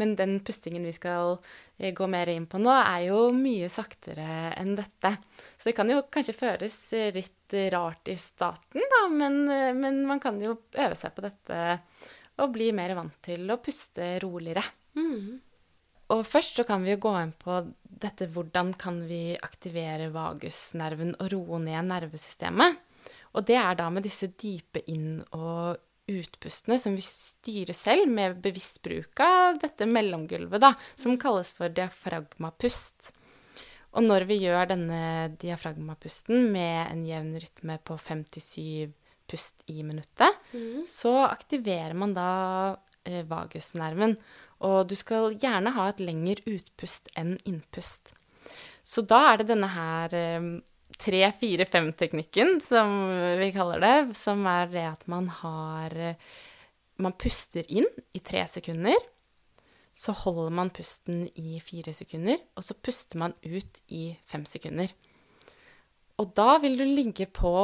Men 0.00 0.12
den 0.18 0.36
pustingen 0.44 0.84
vi 0.84 0.92
skal 0.96 1.38
eh, 1.78 1.94
gå 1.96 2.08
mer 2.10 2.28
inn 2.32 2.48
på 2.50 2.60
nå, 2.60 2.74
er 2.76 3.08
jo 3.08 3.22
mye 3.36 3.70
saktere 3.72 4.52
enn 4.58 4.74
dette. 4.78 5.14
Så 5.56 5.70
det 5.70 5.76
kan 5.78 5.88
jo 5.92 6.04
kanskje 6.12 6.36
føles 6.36 6.78
litt 7.16 7.56
rart 7.72 8.12
i 8.12 8.16
starten, 8.20 8.84
da, 8.92 9.02
men, 9.08 9.42
eh, 9.52 9.72
men 9.76 10.04
man 10.08 10.20
kan 10.20 10.40
jo 10.42 10.58
øve 10.76 11.00
seg 11.00 11.16
på 11.16 11.24
dette 11.24 11.78
og 12.38 12.54
bli 12.54 12.70
mer 12.76 12.94
vant 12.98 13.16
til 13.24 13.48
å 13.50 13.58
puste 13.62 14.16
roligere. 14.22 14.64
Og 16.14 16.22
først 16.24 16.56
så 16.56 16.64
kan 16.64 16.84
vi 16.84 16.94
jo 16.94 17.02
gå 17.04 17.12
inn 17.20 17.34
på 17.36 17.58
dette 17.82 18.30
hvordan 18.32 18.72
kan 18.80 19.02
vi 19.08 19.36
aktivere 19.36 20.08
vagusnerven 20.14 21.16
og 21.18 21.32
roe 21.34 21.58
ned 21.60 21.90
nervesystemet. 21.90 22.78
Og 23.36 23.44
det 23.44 23.58
er 23.60 23.76
da 23.76 23.90
med 23.92 24.06
disse 24.06 24.30
dype 24.32 24.82
inn- 24.88 25.24
og 25.36 25.76
utpustene 26.08 26.78
som 26.80 26.94
vi 26.96 27.04
styrer 27.04 27.76
selv 27.76 28.08
med 28.08 28.38
bevisst 28.40 28.80
bruk 28.82 29.20
av 29.20 29.58
dette 29.60 29.84
mellomgulvet, 29.84 30.62
da, 30.62 30.72
som 30.96 31.18
kalles 31.20 31.52
for 31.52 31.68
diafragmapust. 31.68 33.12
Og 33.96 34.04
når 34.04 34.24
vi 34.28 34.40
gjør 34.44 34.70
denne 34.70 35.02
diafragmapusten 35.40 36.48
med 36.52 36.80
en 36.86 37.04
jevn 37.04 37.36
rytme 37.40 37.78
på 37.84 37.96
5-7 38.00 38.92
pust 39.28 39.62
i 39.70 39.82
minuttet, 39.86 40.34
så 40.88 41.14
aktiverer 41.28 41.94
man 41.98 42.14
da 42.16 42.30
eh, 43.04 43.24
vagusnerven. 43.28 44.16
Og 44.66 44.88
du 44.90 44.96
skal 44.98 45.36
gjerne 45.38 45.74
ha 45.76 45.88
et 45.90 46.00
lengre 46.02 46.42
utpust 46.50 47.12
enn 47.18 47.36
innpust. 47.46 48.14
Så 48.82 49.04
da 49.06 49.20
er 49.32 49.40
det 49.40 49.50
denne 49.52 49.68
her 49.70 50.16
eh, 50.16 50.48
3-4-5-teknikken, 50.98 52.56
som 52.64 52.96
vi 53.38 53.52
kaller 53.54 53.84
det, 53.84 54.16
som 54.18 54.42
er 54.50 54.70
det 54.72 54.86
at 54.88 55.06
man 55.10 55.28
har 55.42 55.94
eh, 55.94 56.16
Man 56.98 57.14
puster 57.14 57.62
inn 57.70 57.86
i 58.10 58.18
tre 58.18 58.40
sekunder. 58.50 58.96
Så 59.94 60.10
holder 60.18 60.50
man 60.50 60.70
pusten 60.74 61.28
i 61.38 61.60
fire 61.62 61.92
sekunder, 61.94 62.40
og 62.58 62.64
så 62.66 62.74
puster 62.74 63.20
man 63.22 63.36
ut 63.46 63.78
i 63.86 64.16
fem 64.26 64.42
sekunder. 64.50 64.90
Og 66.18 66.32
da 66.34 66.56
vil 66.58 66.74
du 66.74 66.82
ligge 66.82 67.28
på 67.30 67.54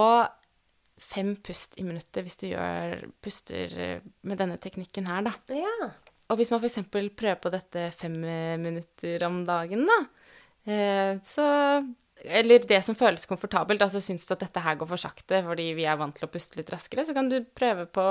fem 1.01 1.35
pust 1.43 1.75
i 1.81 1.85
minuttet 1.87 2.23
hvis 2.25 2.37
du 2.41 2.47
gjør, 2.53 3.01
puster 3.25 3.73
eh, 3.81 4.01
med 4.23 4.39
denne 4.39 4.59
teknikken 4.63 5.09
her, 5.11 5.25
da. 5.27 5.33
Ja. 5.51 5.91
Og 6.31 6.39
hvis 6.41 6.51
man 6.55 6.63
f.eks. 6.63 6.79
prøver 6.91 7.37
på 7.43 7.51
dette 7.53 7.89
fem 7.99 8.15
eh, 8.25 8.55
minutter 8.63 9.27
om 9.27 9.43
dagen, 9.49 9.85
da, 9.91 9.99
eh, 10.71 11.19
så 11.27 11.45
Eller 12.25 12.63
det 12.63 12.79
som 12.87 12.95
føles 12.95 13.27
komfortabelt, 13.27 13.83
altså 13.83 13.99
syns 14.01 14.25
du 14.25 14.33
at 14.37 14.45
dette 14.47 14.63
her 14.63 14.77
går 14.79 14.87
for 14.87 15.03
sakte 15.03 15.43
fordi 15.45 15.73
vi 15.75 15.85
er 15.85 15.99
vant 15.99 16.15
til 16.15 16.29
å 16.29 16.31
puste 16.31 16.57
litt 16.61 16.71
raskere, 16.71 17.05
så 17.05 17.13
kan 17.13 17.29
du 17.29 17.41
prøve 17.43 17.89
på 17.91 18.05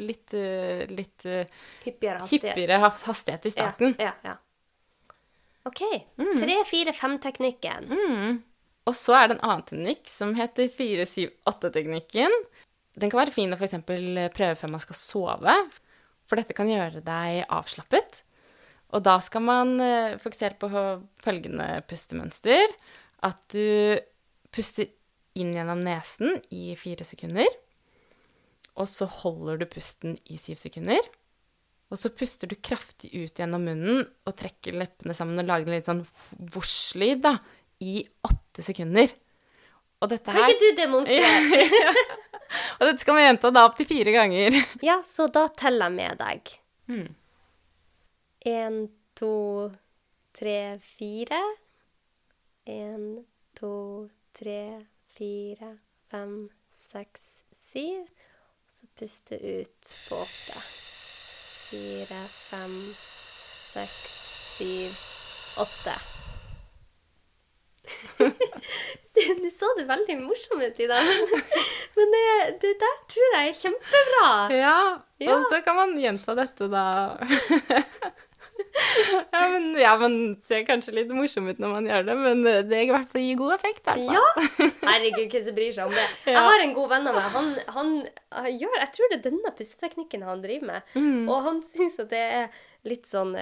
litt, 0.00 0.32
eh, 0.32 0.86
litt 0.88 1.20
Hyppigere 1.84 2.22
hastighet. 2.24 2.54
hyppigere 2.56 2.80
hastighet 3.04 3.44
i 3.46 3.52
starten. 3.52 3.94
Ja, 4.00 4.14
ja, 4.24 4.32
ja. 4.32 4.36
OK. 5.68 5.82
Tre-fire-fem-teknikken. 6.16 7.90
Mm. 7.92 8.38
Og 8.88 8.96
så 8.96 9.16
er 9.16 9.28
det 9.28 9.36
en 9.36 9.44
annen 9.46 9.66
teknikk 9.68 10.08
som 10.10 10.32
heter 10.38 10.70
4-7-8-teknikken. 10.76 12.34
Den 13.00 13.12
kan 13.12 13.20
være 13.22 13.34
fin 13.34 13.52
å 13.52 13.58
f.eks. 13.58 13.76
prøve 13.84 14.56
før 14.58 14.72
man 14.72 14.82
skal 14.82 14.98
sove, 14.98 15.56
for 16.26 16.40
dette 16.40 16.56
kan 16.56 16.70
gjøre 16.70 17.02
deg 17.04 17.44
avslappet. 17.52 18.22
Og 18.90 19.04
da 19.06 19.18
skal 19.22 19.44
man 19.46 19.76
eh, 19.82 20.16
fokusere 20.18 20.58
på 20.58 20.70
følgende 21.22 21.68
pustemønster. 21.90 22.72
At 23.26 23.42
du 23.54 24.00
puster 24.50 24.88
inn 25.38 25.52
gjennom 25.54 25.84
nesen 25.84 26.40
i 26.50 26.74
fire 26.78 27.06
sekunder. 27.06 27.46
Og 28.80 28.88
så 28.90 29.06
holder 29.20 29.60
du 29.60 29.68
pusten 29.70 30.16
i 30.30 30.38
syv 30.40 30.58
sekunder. 30.58 31.04
Og 31.90 31.98
så 31.98 32.10
puster 32.14 32.50
du 32.50 32.54
kraftig 32.62 33.10
ut 33.14 33.38
gjennom 33.38 33.64
munnen 33.66 34.04
og 34.06 34.36
trekker 34.38 34.78
leppene 34.78 35.14
sammen 35.16 35.42
og 35.42 35.48
lager 35.48 35.66
en 35.66 35.74
litt 35.74 35.90
sånn 35.90 36.04
vosj-lyd 36.54 37.24
da, 37.24 37.34
i 37.80 38.04
åtte 38.26 38.62
sekunder. 38.64 39.10
Og 40.00 40.08
dette 40.12 40.32
Kan 40.32 40.48
ikke 40.48 40.60
du 40.60 40.76
demonstrere? 40.78 41.96
Og 42.80 42.86
dette 42.88 43.02
skal 43.02 43.16
man 43.16 43.26
gjenta 43.26 43.50
da 43.54 43.64
opptil 43.68 43.88
fire 43.90 44.14
ganger. 44.14 44.56
Ja, 44.88 45.00
så 45.06 45.28
da 45.32 45.46
teller 45.56 45.90
jeg 45.90 45.96
med 45.98 46.20
deg. 46.20 46.54
Mm. 46.90 47.08
To, 49.20 49.34
tre, 50.32 50.56
fire. 50.96 51.40
Én, 52.70 53.04
to, 53.58 53.74
tre, 54.36 54.62
fire, 55.12 55.74
fem, 56.10 56.48
seks, 56.88 57.42
syv. 57.52 58.06
Så 58.72 58.88
puste 58.96 59.36
ut 59.36 59.92
på 60.08 60.22
åtte. 60.24 60.62
Fire, 61.68 62.22
fem, 62.48 62.78
seks, 63.74 64.16
syv, 64.56 64.96
åtte. 65.60 65.98
Nå 69.40 69.48
så 69.52 69.68
du 69.76 69.82
veldig 69.88 70.14
morsom 70.22 70.60
ut 70.62 70.78
i 70.80 70.86
dag, 70.88 71.04
men, 71.04 71.42
men 71.98 72.12
det, 72.14 72.24
det 72.62 72.70
der 72.80 72.94
tror 73.10 73.34
jeg 73.36 73.50
er 73.50 73.58
kjempebra. 73.64 74.28
Ja, 74.54 74.76
Ja. 75.20 75.34
og 75.36 75.42
så 75.50 75.58
kan 75.66 75.76
man 75.76 75.90
gjenta 76.00 76.32
dette 76.38 76.68
da. 76.72 76.84
ja, 79.32 79.40
men, 79.52 79.66
ja, 79.78 79.92
man 80.00 80.14
ser 80.44 80.62
kanskje 80.68 80.94
litt 80.96 81.10
morsom 81.12 81.48
ut 81.50 81.60
når 81.60 81.74
man 81.74 81.88
gjør 81.90 82.06
det, 82.08 82.16
men 82.22 82.40
det 82.70 82.80
i 82.86 82.88
hvert 82.90 83.10
fall 83.12 83.24
gir 83.26 83.36
god 83.40 83.54
effekt. 83.58 83.90
i. 83.92 84.06
Ja! 84.08 84.24
Herregud, 84.86 85.28
hvem 85.34 85.44
som 85.50 85.56
bryr 85.58 85.74
seg 85.76 85.90
om 85.90 85.96
det? 85.96 86.06
Jeg 86.30 86.40
har 86.48 86.64
en 86.64 86.74
god 86.76 86.88
venn 86.94 87.10
av 87.10 87.18
meg. 87.18 87.28
Han, 87.36 87.52
han, 87.76 87.92
han 88.40 88.50
gjør, 88.56 88.78
Jeg 88.84 88.92
tror 88.96 89.12
det 89.12 89.18
er 89.20 89.26
denne 89.28 89.52
pusteteknikken 89.58 90.24
han 90.28 90.42
driver 90.44 90.72
med. 90.72 90.80
Mm. 90.96 91.22
Og 91.28 91.44
han 91.48 91.60
syns 91.66 92.00
at 92.02 92.10
det 92.14 92.24
er 92.40 92.60
litt 92.88 93.06
sånn 93.10 93.34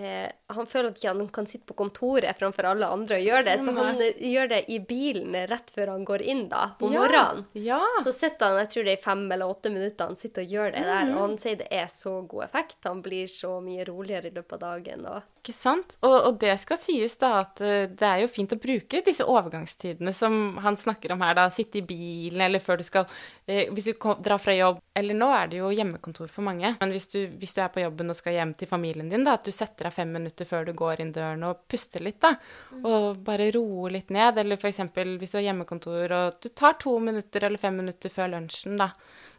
eh, 0.00 0.30
Han 0.56 0.66
føler 0.66 0.88
at 0.90 0.96
ikke 0.98 1.12
han 1.12 1.28
kan 1.28 1.46
sitte 1.46 1.66
på 1.68 1.74
kontoret 1.78 2.36
framfor 2.38 2.66
alle 2.72 2.88
andre 2.90 3.18
og 3.20 3.26
gjøre 3.28 3.44
det, 3.46 3.56
så 3.64 3.74
han 3.76 4.00
eh, 4.02 4.18
gjør 4.32 4.48
det 4.54 4.60
i 4.68 4.78
bilen 4.80 5.36
rett 5.50 5.70
før 5.76 5.92
han 5.94 6.04
går 6.08 6.22
inn 6.22 6.48
da, 6.50 6.70
på 6.80 6.90
morgenen. 6.90 7.44
Ja. 7.54 7.80
Så 8.04 8.12
sitter 8.16 8.50
han 8.54 8.58
jeg 8.64 8.70
tror 8.74 8.84
det 8.88 8.94
er 8.96 9.00
i 9.00 9.04
fem 9.04 9.26
eller 9.32 9.52
åtte 9.54 9.70
minutter 9.70 10.10
han 10.10 10.16
sitter 10.20 10.42
og 10.42 10.56
gjør 10.56 10.72
det 10.76 10.84
der, 10.88 11.04
Mm. 11.10 11.14
og 11.16 11.20
han 11.28 11.38
sier 11.38 11.56
det 11.56 11.68
er 11.70 11.86
så 11.92 12.16
god 12.28 12.44
effekt. 12.44 12.76
Han 12.84 13.02
blir 13.02 13.26
så 13.30 13.60
mye 13.64 13.84
roligere 13.88 14.26
i 14.28 14.34
løpet 14.34 14.52
av 14.58 14.60
dagen. 14.60 15.06
og 15.06 15.22
Ikke 15.40 15.54
sant? 15.56 15.94
Og, 16.04 16.14
og, 16.28 16.34
det 16.40 16.52
skal 16.60 16.76
sies 16.76 17.14
da 17.20 17.30
at 17.38 17.62
uh, 17.64 17.86
det 17.88 18.04
er 18.04 18.18
jo 18.20 18.28
fint 18.28 18.52
å 18.52 18.58
bruke 18.60 19.00
disse 19.06 19.24
overgangstidene 19.24 20.12
som 20.12 20.58
han 20.60 20.76
snakker 20.76 21.14
om 21.14 21.22
her, 21.24 21.32
da. 21.38 21.46
Sitte 21.48 21.80
i 21.80 21.84
bilen, 21.86 22.42
eller 22.44 22.60
før 22.60 22.80
du 22.80 22.84
skal 22.84 23.06
eh, 23.48 23.70
Hvis 23.72 23.88
du 23.88 23.94
kom, 24.00 24.18
drar 24.20 24.40
fra 24.42 24.52
jobb 24.52 24.82
Eller 24.96 25.16
nå 25.16 25.30
er 25.32 25.48
det 25.48 25.62
jo 25.62 25.70
hjemmekontor 25.72 26.28
for 26.28 26.44
mange. 26.44 26.74
Men 26.82 26.92
hvis 26.92 27.08
du, 27.14 27.22
hvis 27.40 27.56
du, 27.56 27.62
er 27.64 27.72
på 27.72 27.80
jobben 27.80 28.12
og 28.12 28.18
skal 28.18 28.36
hjem 28.36 28.52
til 28.60 28.68
familien 28.68 29.08
din, 29.08 29.24
da, 29.24 29.38
at 29.38 29.48
du 29.48 29.54
setter 29.54 29.88
deg 29.88 29.96
fem 29.96 30.12
minutter 30.12 30.48
før 30.48 30.68
du 30.68 30.74
går 30.76 31.00
inn 31.00 31.14
døren 31.16 31.46
og 31.48 31.62
puster 31.70 32.04
litt, 32.04 32.20
da. 32.20 32.34
Mm. 32.74 32.84
Og 32.84 33.22
bare 33.24 33.48
roer 33.56 33.96
litt 33.96 34.12
ned. 34.12 34.42
Eller 34.44 34.60
f.eks. 34.60 34.82
hvis 34.92 35.32
du 35.32 35.38
har 35.38 35.46
hjemmekontor 35.48 36.16
og 36.18 36.42
du 36.42 36.50
tar 36.52 36.76
to 36.82 36.98
minutter 37.00 37.48
eller 37.48 37.62
fem 37.62 37.80
minutter 37.80 38.12
før 38.12 38.34
lunsjen, 38.34 38.76
da. 38.80 38.90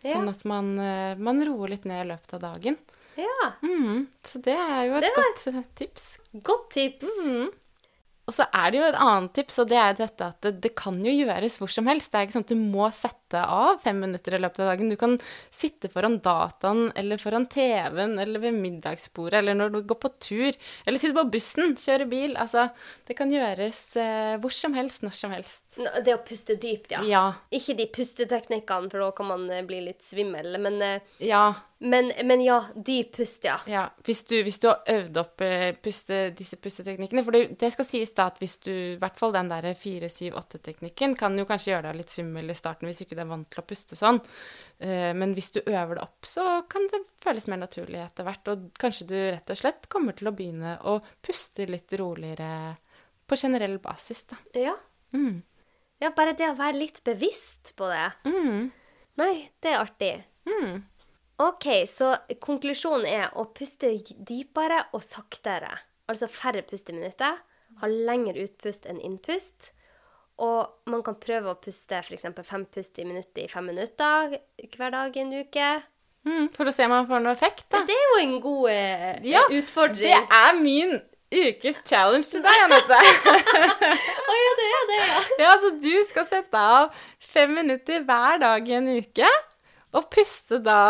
Sånn 0.02 0.34
at 0.34 0.42
man, 0.50 0.74
uh, 0.82 1.14
man 1.22 1.46
roer 1.46 1.76
litt 1.76 1.86
ned 1.86 2.08
i 2.08 2.10
løpet 2.16 2.40
av 2.40 2.44
dagen. 2.48 2.82
Ja. 3.20 3.52
Mm, 3.64 4.06
så 4.26 4.40
det 4.46 4.56
er 4.56 4.86
jo 4.88 5.00
et 5.00 5.08
var... 5.10 5.18
godt 5.18 5.48
eh, 5.52 5.66
tips. 5.82 6.08
Godt 6.48 6.70
tips. 6.78 7.10
Mm. 7.26 7.50
Og 8.30 8.36
så 8.38 8.46
er 8.56 8.70
det 8.72 8.78
jo 8.78 8.86
et 8.86 8.98
annet 9.02 9.34
tips, 9.36 9.58
og 9.60 9.70
det 9.72 9.78
er 9.82 9.96
dette 9.98 10.28
at 10.32 10.46
det, 10.46 10.52
det, 10.64 10.70
kan 10.78 10.96
jo 11.04 11.12
gjøres 11.12 11.58
hvor 11.60 11.72
som 11.74 11.88
helst. 11.90 12.12
Det 12.14 12.20
er 12.20 12.28
ikke 12.28 12.36
sånn 12.38 12.46
at 12.46 12.54
du 12.54 12.62
må 12.62 12.86
sette 12.94 13.42
av 13.42 13.82
fem 13.84 13.98
minutter 14.00 14.38
i 14.38 14.40
løpet 14.40 14.62
av 14.64 14.70
dagen. 14.72 14.92
Du 14.94 14.96
kan 15.00 15.18
sitte 15.52 15.90
foran 15.92 16.20
dataen 16.24 16.94
eller 17.00 17.20
foran 17.20 17.50
TV-en 17.52 18.16
eller 18.22 18.44
ved 18.44 18.56
middagsbordet 18.56 19.42
eller 19.42 19.58
når 19.58 19.74
du 19.74 19.80
går 19.90 20.00
på 20.06 20.14
tur. 20.22 20.60
Eller 20.86 21.02
sitte 21.02 21.18
på 21.18 21.26
bussen, 21.34 21.76
kjøre 21.82 22.08
bil. 22.12 22.38
Altså, 22.40 22.70
det 23.10 23.18
kan 23.20 23.34
gjøres 23.34 23.82
eh, 24.00 24.38
hvor 24.40 24.56
som 24.56 24.78
helst, 24.80 25.04
når 25.04 25.18
som 25.18 25.36
helst. 25.36 25.66
Det 25.82 26.16
å 26.16 26.22
puste 26.24 26.56
dypt, 26.62 26.94
ja. 26.96 27.04
ja. 27.10 27.26
Ikke 27.52 27.76
de 27.82 27.90
pusteteknikkene, 27.92 28.94
for 28.94 29.04
da 29.04 29.12
kan 29.18 29.32
man 29.34 29.50
eh, 29.52 29.66
bli 29.68 29.82
litt 29.90 30.06
svimmel, 30.06 30.56
men 30.62 30.80
eh, 30.86 31.12
Ja. 31.26 31.50
Men, 31.84 32.12
men, 32.24 32.44
ja, 32.46 32.60
dyp 32.76 33.16
pust, 33.16 33.46
ja. 33.48 33.56
ja 33.66 33.88
hvis, 34.06 34.20
du, 34.30 34.36
hvis, 34.46 34.60
du, 34.62 34.68
har 34.70 34.84
øvd 34.94 35.16
opp 35.18 35.42
eh, 35.42 35.72
puste, 35.82 36.20
disse 36.38 36.60
pusteteknikkene 36.62 37.24
For 37.26 37.34
det, 37.34 37.56
det, 37.58 37.72
skal 37.74 37.88
sies 37.88 38.14
da 38.14 38.28
at 38.30 38.38
hvis 38.38 38.60
du 38.62 38.70
I 38.70 39.00
hvert 39.02 39.18
fall 39.18 39.34
den 39.34 39.50
der 39.50 39.66
4-7-8-teknikken 39.74 41.16
kan 41.18 41.40
jo 41.42 41.48
kanskje 41.50 41.72
gjøre 41.72 41.88
deg 41.88 42.04
litt 42.04 42.14
svimmel 42.14 42.54
i 42.54 42.58
starten 42.58 42.86
hvis 42.86 43.02
ikke 43.02 43.18
du 43.18 43.24
er 43.24 43.32
vant 43.32 43.50
til 43.50 43.64
å 43.64 43.66
puste 43.66 43.98
sånn. 43.98 44.22
Uh, 44.78 45.10
men 45.18 45.34
hvis 45.34 45.50
du 45.56 45.60
øver 45.64 45.98
det 45.98 46.06
opp, 46.06 46.30
så 46.30 46.46
kan 46.70 46.86
det 46.94 47.02
føles 47.24 47.50
mer 47.50 47.64
naturlig 47.64 48.04
etter 48.04 48.30
hvert. 48.30 48.54
Og 48.54 48.70
kanskje 48.82 49.10
du 49.10 49.18
rett 49.18 49.50
og 49.50 49.62
slett 49.64 49.90
kommer 49.90 50.18
til 50.18 50.30
å 50.30 50.36
begynne 50.38 50.76
å 50.86 51.00
puste 51.26 51.66
litt 51.66 51.98
roligere 51.98 52.76
på 53.26 53.42
generell 53.42 53.80
basis, 53.82 54.28
da. 54.30 54.38
Ja. 54.68 54.78
Mm. 55.18 55.42
Ja, 56.02 56.14
bare 56.14 56.38
det 56.38 56.50
å 56.52 56.58
være 56.62 56.78
litt 56.82 57.02
bevisst 57.08 57.74
på 57.80 57.90
det. 57.90 58.08
Mm. 58.30 58.70
Nei, 59.22 59.34
det 59.62 59.74
er 59.74 59.82
artig. 59.82 60.14
Mm. 60.50 60.82
OK, 61.42 61.68
så 61.90 62.14
konklusjonen 62.44 63.08
er 63.10 63.32
å 63.40 63.48
puste 63.56 63.90
dypere 64.30 64.84
og 64.94 65.02
saktere. 65.06 65.72
Altså 66.12 66.30
færre 66.30 66.62
pusteminutter. 66.68 67.40
Ha 67.82 67.88
lengre 67.90 68.44
utpust 68.46 68.86
enn 68.90 69.00
innpust. 69.02 69.72
Og 70.42 70.90
man 70.90 71.04
kan 71.06 71.18
prøve 71.22 71.54
å 71.54 71.60
puste 71.62 72.02
f.eks. 72.02 72.28
fem 72.46 72.66
pust 72.70 73.00
i 73.02 73.06
minuttet 73.08 73.46
i 73.46 73.50
fem 73.50 73.68
minutter 73.72 74.38
hver 74.76 74.94
dag 74.94 75.18
i 75.18 75.24
en 75.24 75.34
uke. 75.42 75.70
Mm, 76.28 76.50
for 76.54 76.70
å 76.70 76.74
se 76.74 76.86
om 76.86 76.94
man 76.94 77.08
får 77.10 77.24
noe 77.24 77.34
effekt, 77.34 77.66
da. 77.74 77.82
Det 77.88 77.96
er 77.98 78.04
jo 78.12 78.20
en 78.22 78.36
god 78.44 78.68
eh, 78.70 79.08
ja, 79.32 79.42
utfordring. 79.58 80.06
Det 80.06 80.38
er 80.38 80.60
min 80.60 81.00
ukes 81.32 81.80
challenge 81.88 82.28
til 82.30 82.44
deg, 82.46 82.60
Anette. 82.68 83.00
Å 83.32 84.34
oh, 84.34 84.38
ja, 84.38 84.52
det 84.60 84.68
er 84.68 84.86
det, 84.92 85.00
ja. 85.00 85.24
ja. 85.42 85.56
Så 85.64 85.72
du 85.82 85.94
skal 86.06 86.28
sette 86.30 86.62
av 86.62 86.92
fem 87.32 87.56
minutter 87.58 88.06
hver 88.06 88.42
dag 88.44 88.70
i 88.70 88.78
en 88.78 88.92
uke. 89.00 89.32
Og 89.98 90.04
puste 90.14 90.60
da 90.64 90.82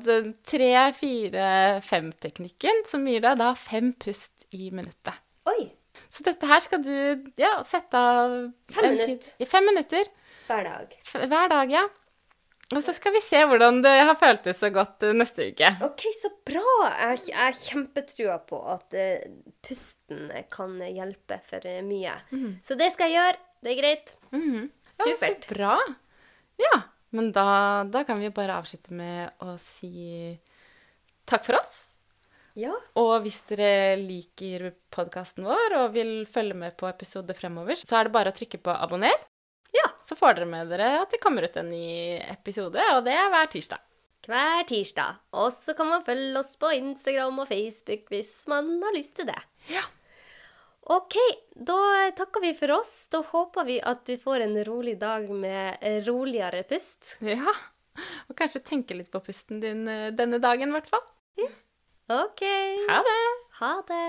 den 0.00 0.34
tre-fire-fem-teknikken, 0.46 2.84
som 2.90 3.06
gir 3.06 3.20
deg 3.22 3.38
da 3.38 3.54
fem 3.58 3.92
pust 3.94 4.44
i 4.54 4.70
minuttet. 4.74 5.14
Oi. 5.50 5.72
Så 6.10 6.22
dette 6.26 6.46
her 6.50 6.60
skal 6.62 6.82
du 6.82 6.90
ja, 7.38 7.62
sette 7.66 7.94
av 7.94 8.52
Fem 8.74 8.96
minutter. 8.96 9.46
Fem 9.46 9.64
minutter. 9.68 10.04
Hver 10.48 10.64
dag. 10.66 10.96
Hver 11.14 11.48
dag, 11.52 11.72
ja. 11.72 11.84
Og 12.74 12.82
så 12.82 12.92
skal 12.96 13.12
vi 13.14 13.20
se 13.22 13.44
hvordan 13.46 13.82
det 13.84 13.92
har 13.92 14.16
føltes 14.18 14.58
så 14.62 14.70
godt 14.74 15.02
uh, 15.04 15.12
neste 15.14 15.50
uke. 15.52 15.68
OK, 15.84 16.02
så 16.16 16.30
bra. 16.48 16.64
Jeg, 16.90 17.36
har 17.36 17.52
kjempetrua 17.58 18.38
på 18.48 18.58
at 18.72 18.96
uh, 18.96 19.18
pusten 19.64 20.32
kan 20.52 20.80
hjelpe 20.82 21.38
for 21.46 21.60
uh, 21.68 21.82
mye. 21.86 22.14
Mm. 22.32 22.56
Så 22.64 22.74
det 22.80 22.90
skal 22.94 23.12
jeg 23.12 23.20
gjøre. 23.20 23.38
Det 23.64 23.70
er 23.72 23.80
greit. 23.80 24.16
Mm. 24.34 24.62
Supert. 24.94 25.20
Ja, 25.20 25.30
så 25.30 25.54
bra. 25.54 25.76
Ja. 26.64 26.76
Men 27.14 27.30
da, 27.34 27.84
da 27.86 28.02
kan 28.06 28.18
vi 28.20 28.32
bare 28.34 28.56
avslutte 28.58 28.94
med 28.96 29.44
å 29.44 29.54
si 29.60 30.34
takk 31.30 31.44
for 31.46 31.60
oss. 31.60 31.76
Ja. 32.58 32.74
Og 32.98 33.14
hvis 33.24 33.40
dere 33.50 33.96
liker 33.98 34.68
podkasten 34.94 35.46
vår 35.46 35.78
og 35.80 35.94
vil 35.96 36.12
følge 36.30 36.58
med 36.58 36.76
på 36.78 36.86
episoder 36.90 37.38
fremover, 37.38 37.78
så 37.78 37.98
er 37.98 38.06
det 38.06 38.14
bare 38.14 38.30
å 38.30 38.36
trykke 38.36 38.60
på 38.62 38.74
abonner. 38.74 39.16
Ja. 39.74 39.88
Så 40.06 40.14
får 40.18 40.38
dere 40.38 40.50
med 40.50 40.70
dere 40.70 40.92
at 41.00 41.14
det 41.14 41.22
kommer 41.22 41.46
ut 41.46 41.58
en 41.58 41.72
ny 41.72 42.20
episode, 42.20 42.82
og 42.94 43.02
det 43.06 43.16
er 43.18 43.32
hver 43.32 43.50
tirsdag. 43.50 43.82
Hver 44.24 44.62
tirsdag. 44.68 45.18
Og 45.36 45.50
så 45.52 45.74
kan 45.76 45.90
man 45.90 46.06
følge 46.06 46.38
oss 46.40 46.54
på 46.60 46.70
Instagram 46.78 47.42
og 47.42 47.50
Facebook 47.50 48.06
hvis 48.12 48.36
man 48.50 48.70
har 48.86 48.94
lyst 48.96 49.18
til 49.18 49.28
det. 49.28 49.40
Ja. 49.72 49.82
OK, 50.86 51.14
da 51.56 52.10
takker 52.16 52.40
vi 52.44 52.52
for 52.54 52.74
oss. 52.76 53.08
Da 53.12 53.22
håper 53.24 53.64
vi 53.64 53.78
at 53.80 54.04
du 54.06 54.16
får 54.20 54.44
en 54.44 54.56
rolig 54.64 54.98
dag 55.00 55.30
med 55.30 55.80
roligere 56.08 56.62
pust. 56.68 57.16
Ja, 57.34 57.54
og 58.26 58.34
kanskje 58.34 58.64
tenke 58.66 58.96
litt 58.98 59.12
på 59.12 59.20
pusten 59.22 59.60
din 59.62 59.86
eh, 59.88 60.10
denne 60.10 60.40
dagen, 60.42 60.72
i 60.72 60.76
hvert 60.76 60.90
fall. 60.90 61.04
Ja. 61.38 61.46
OK. 62.24 62.42
Ha 62.90 62.98
det. 63.06 63.20
Ha 63.60 63.72
det. 63.88 64.04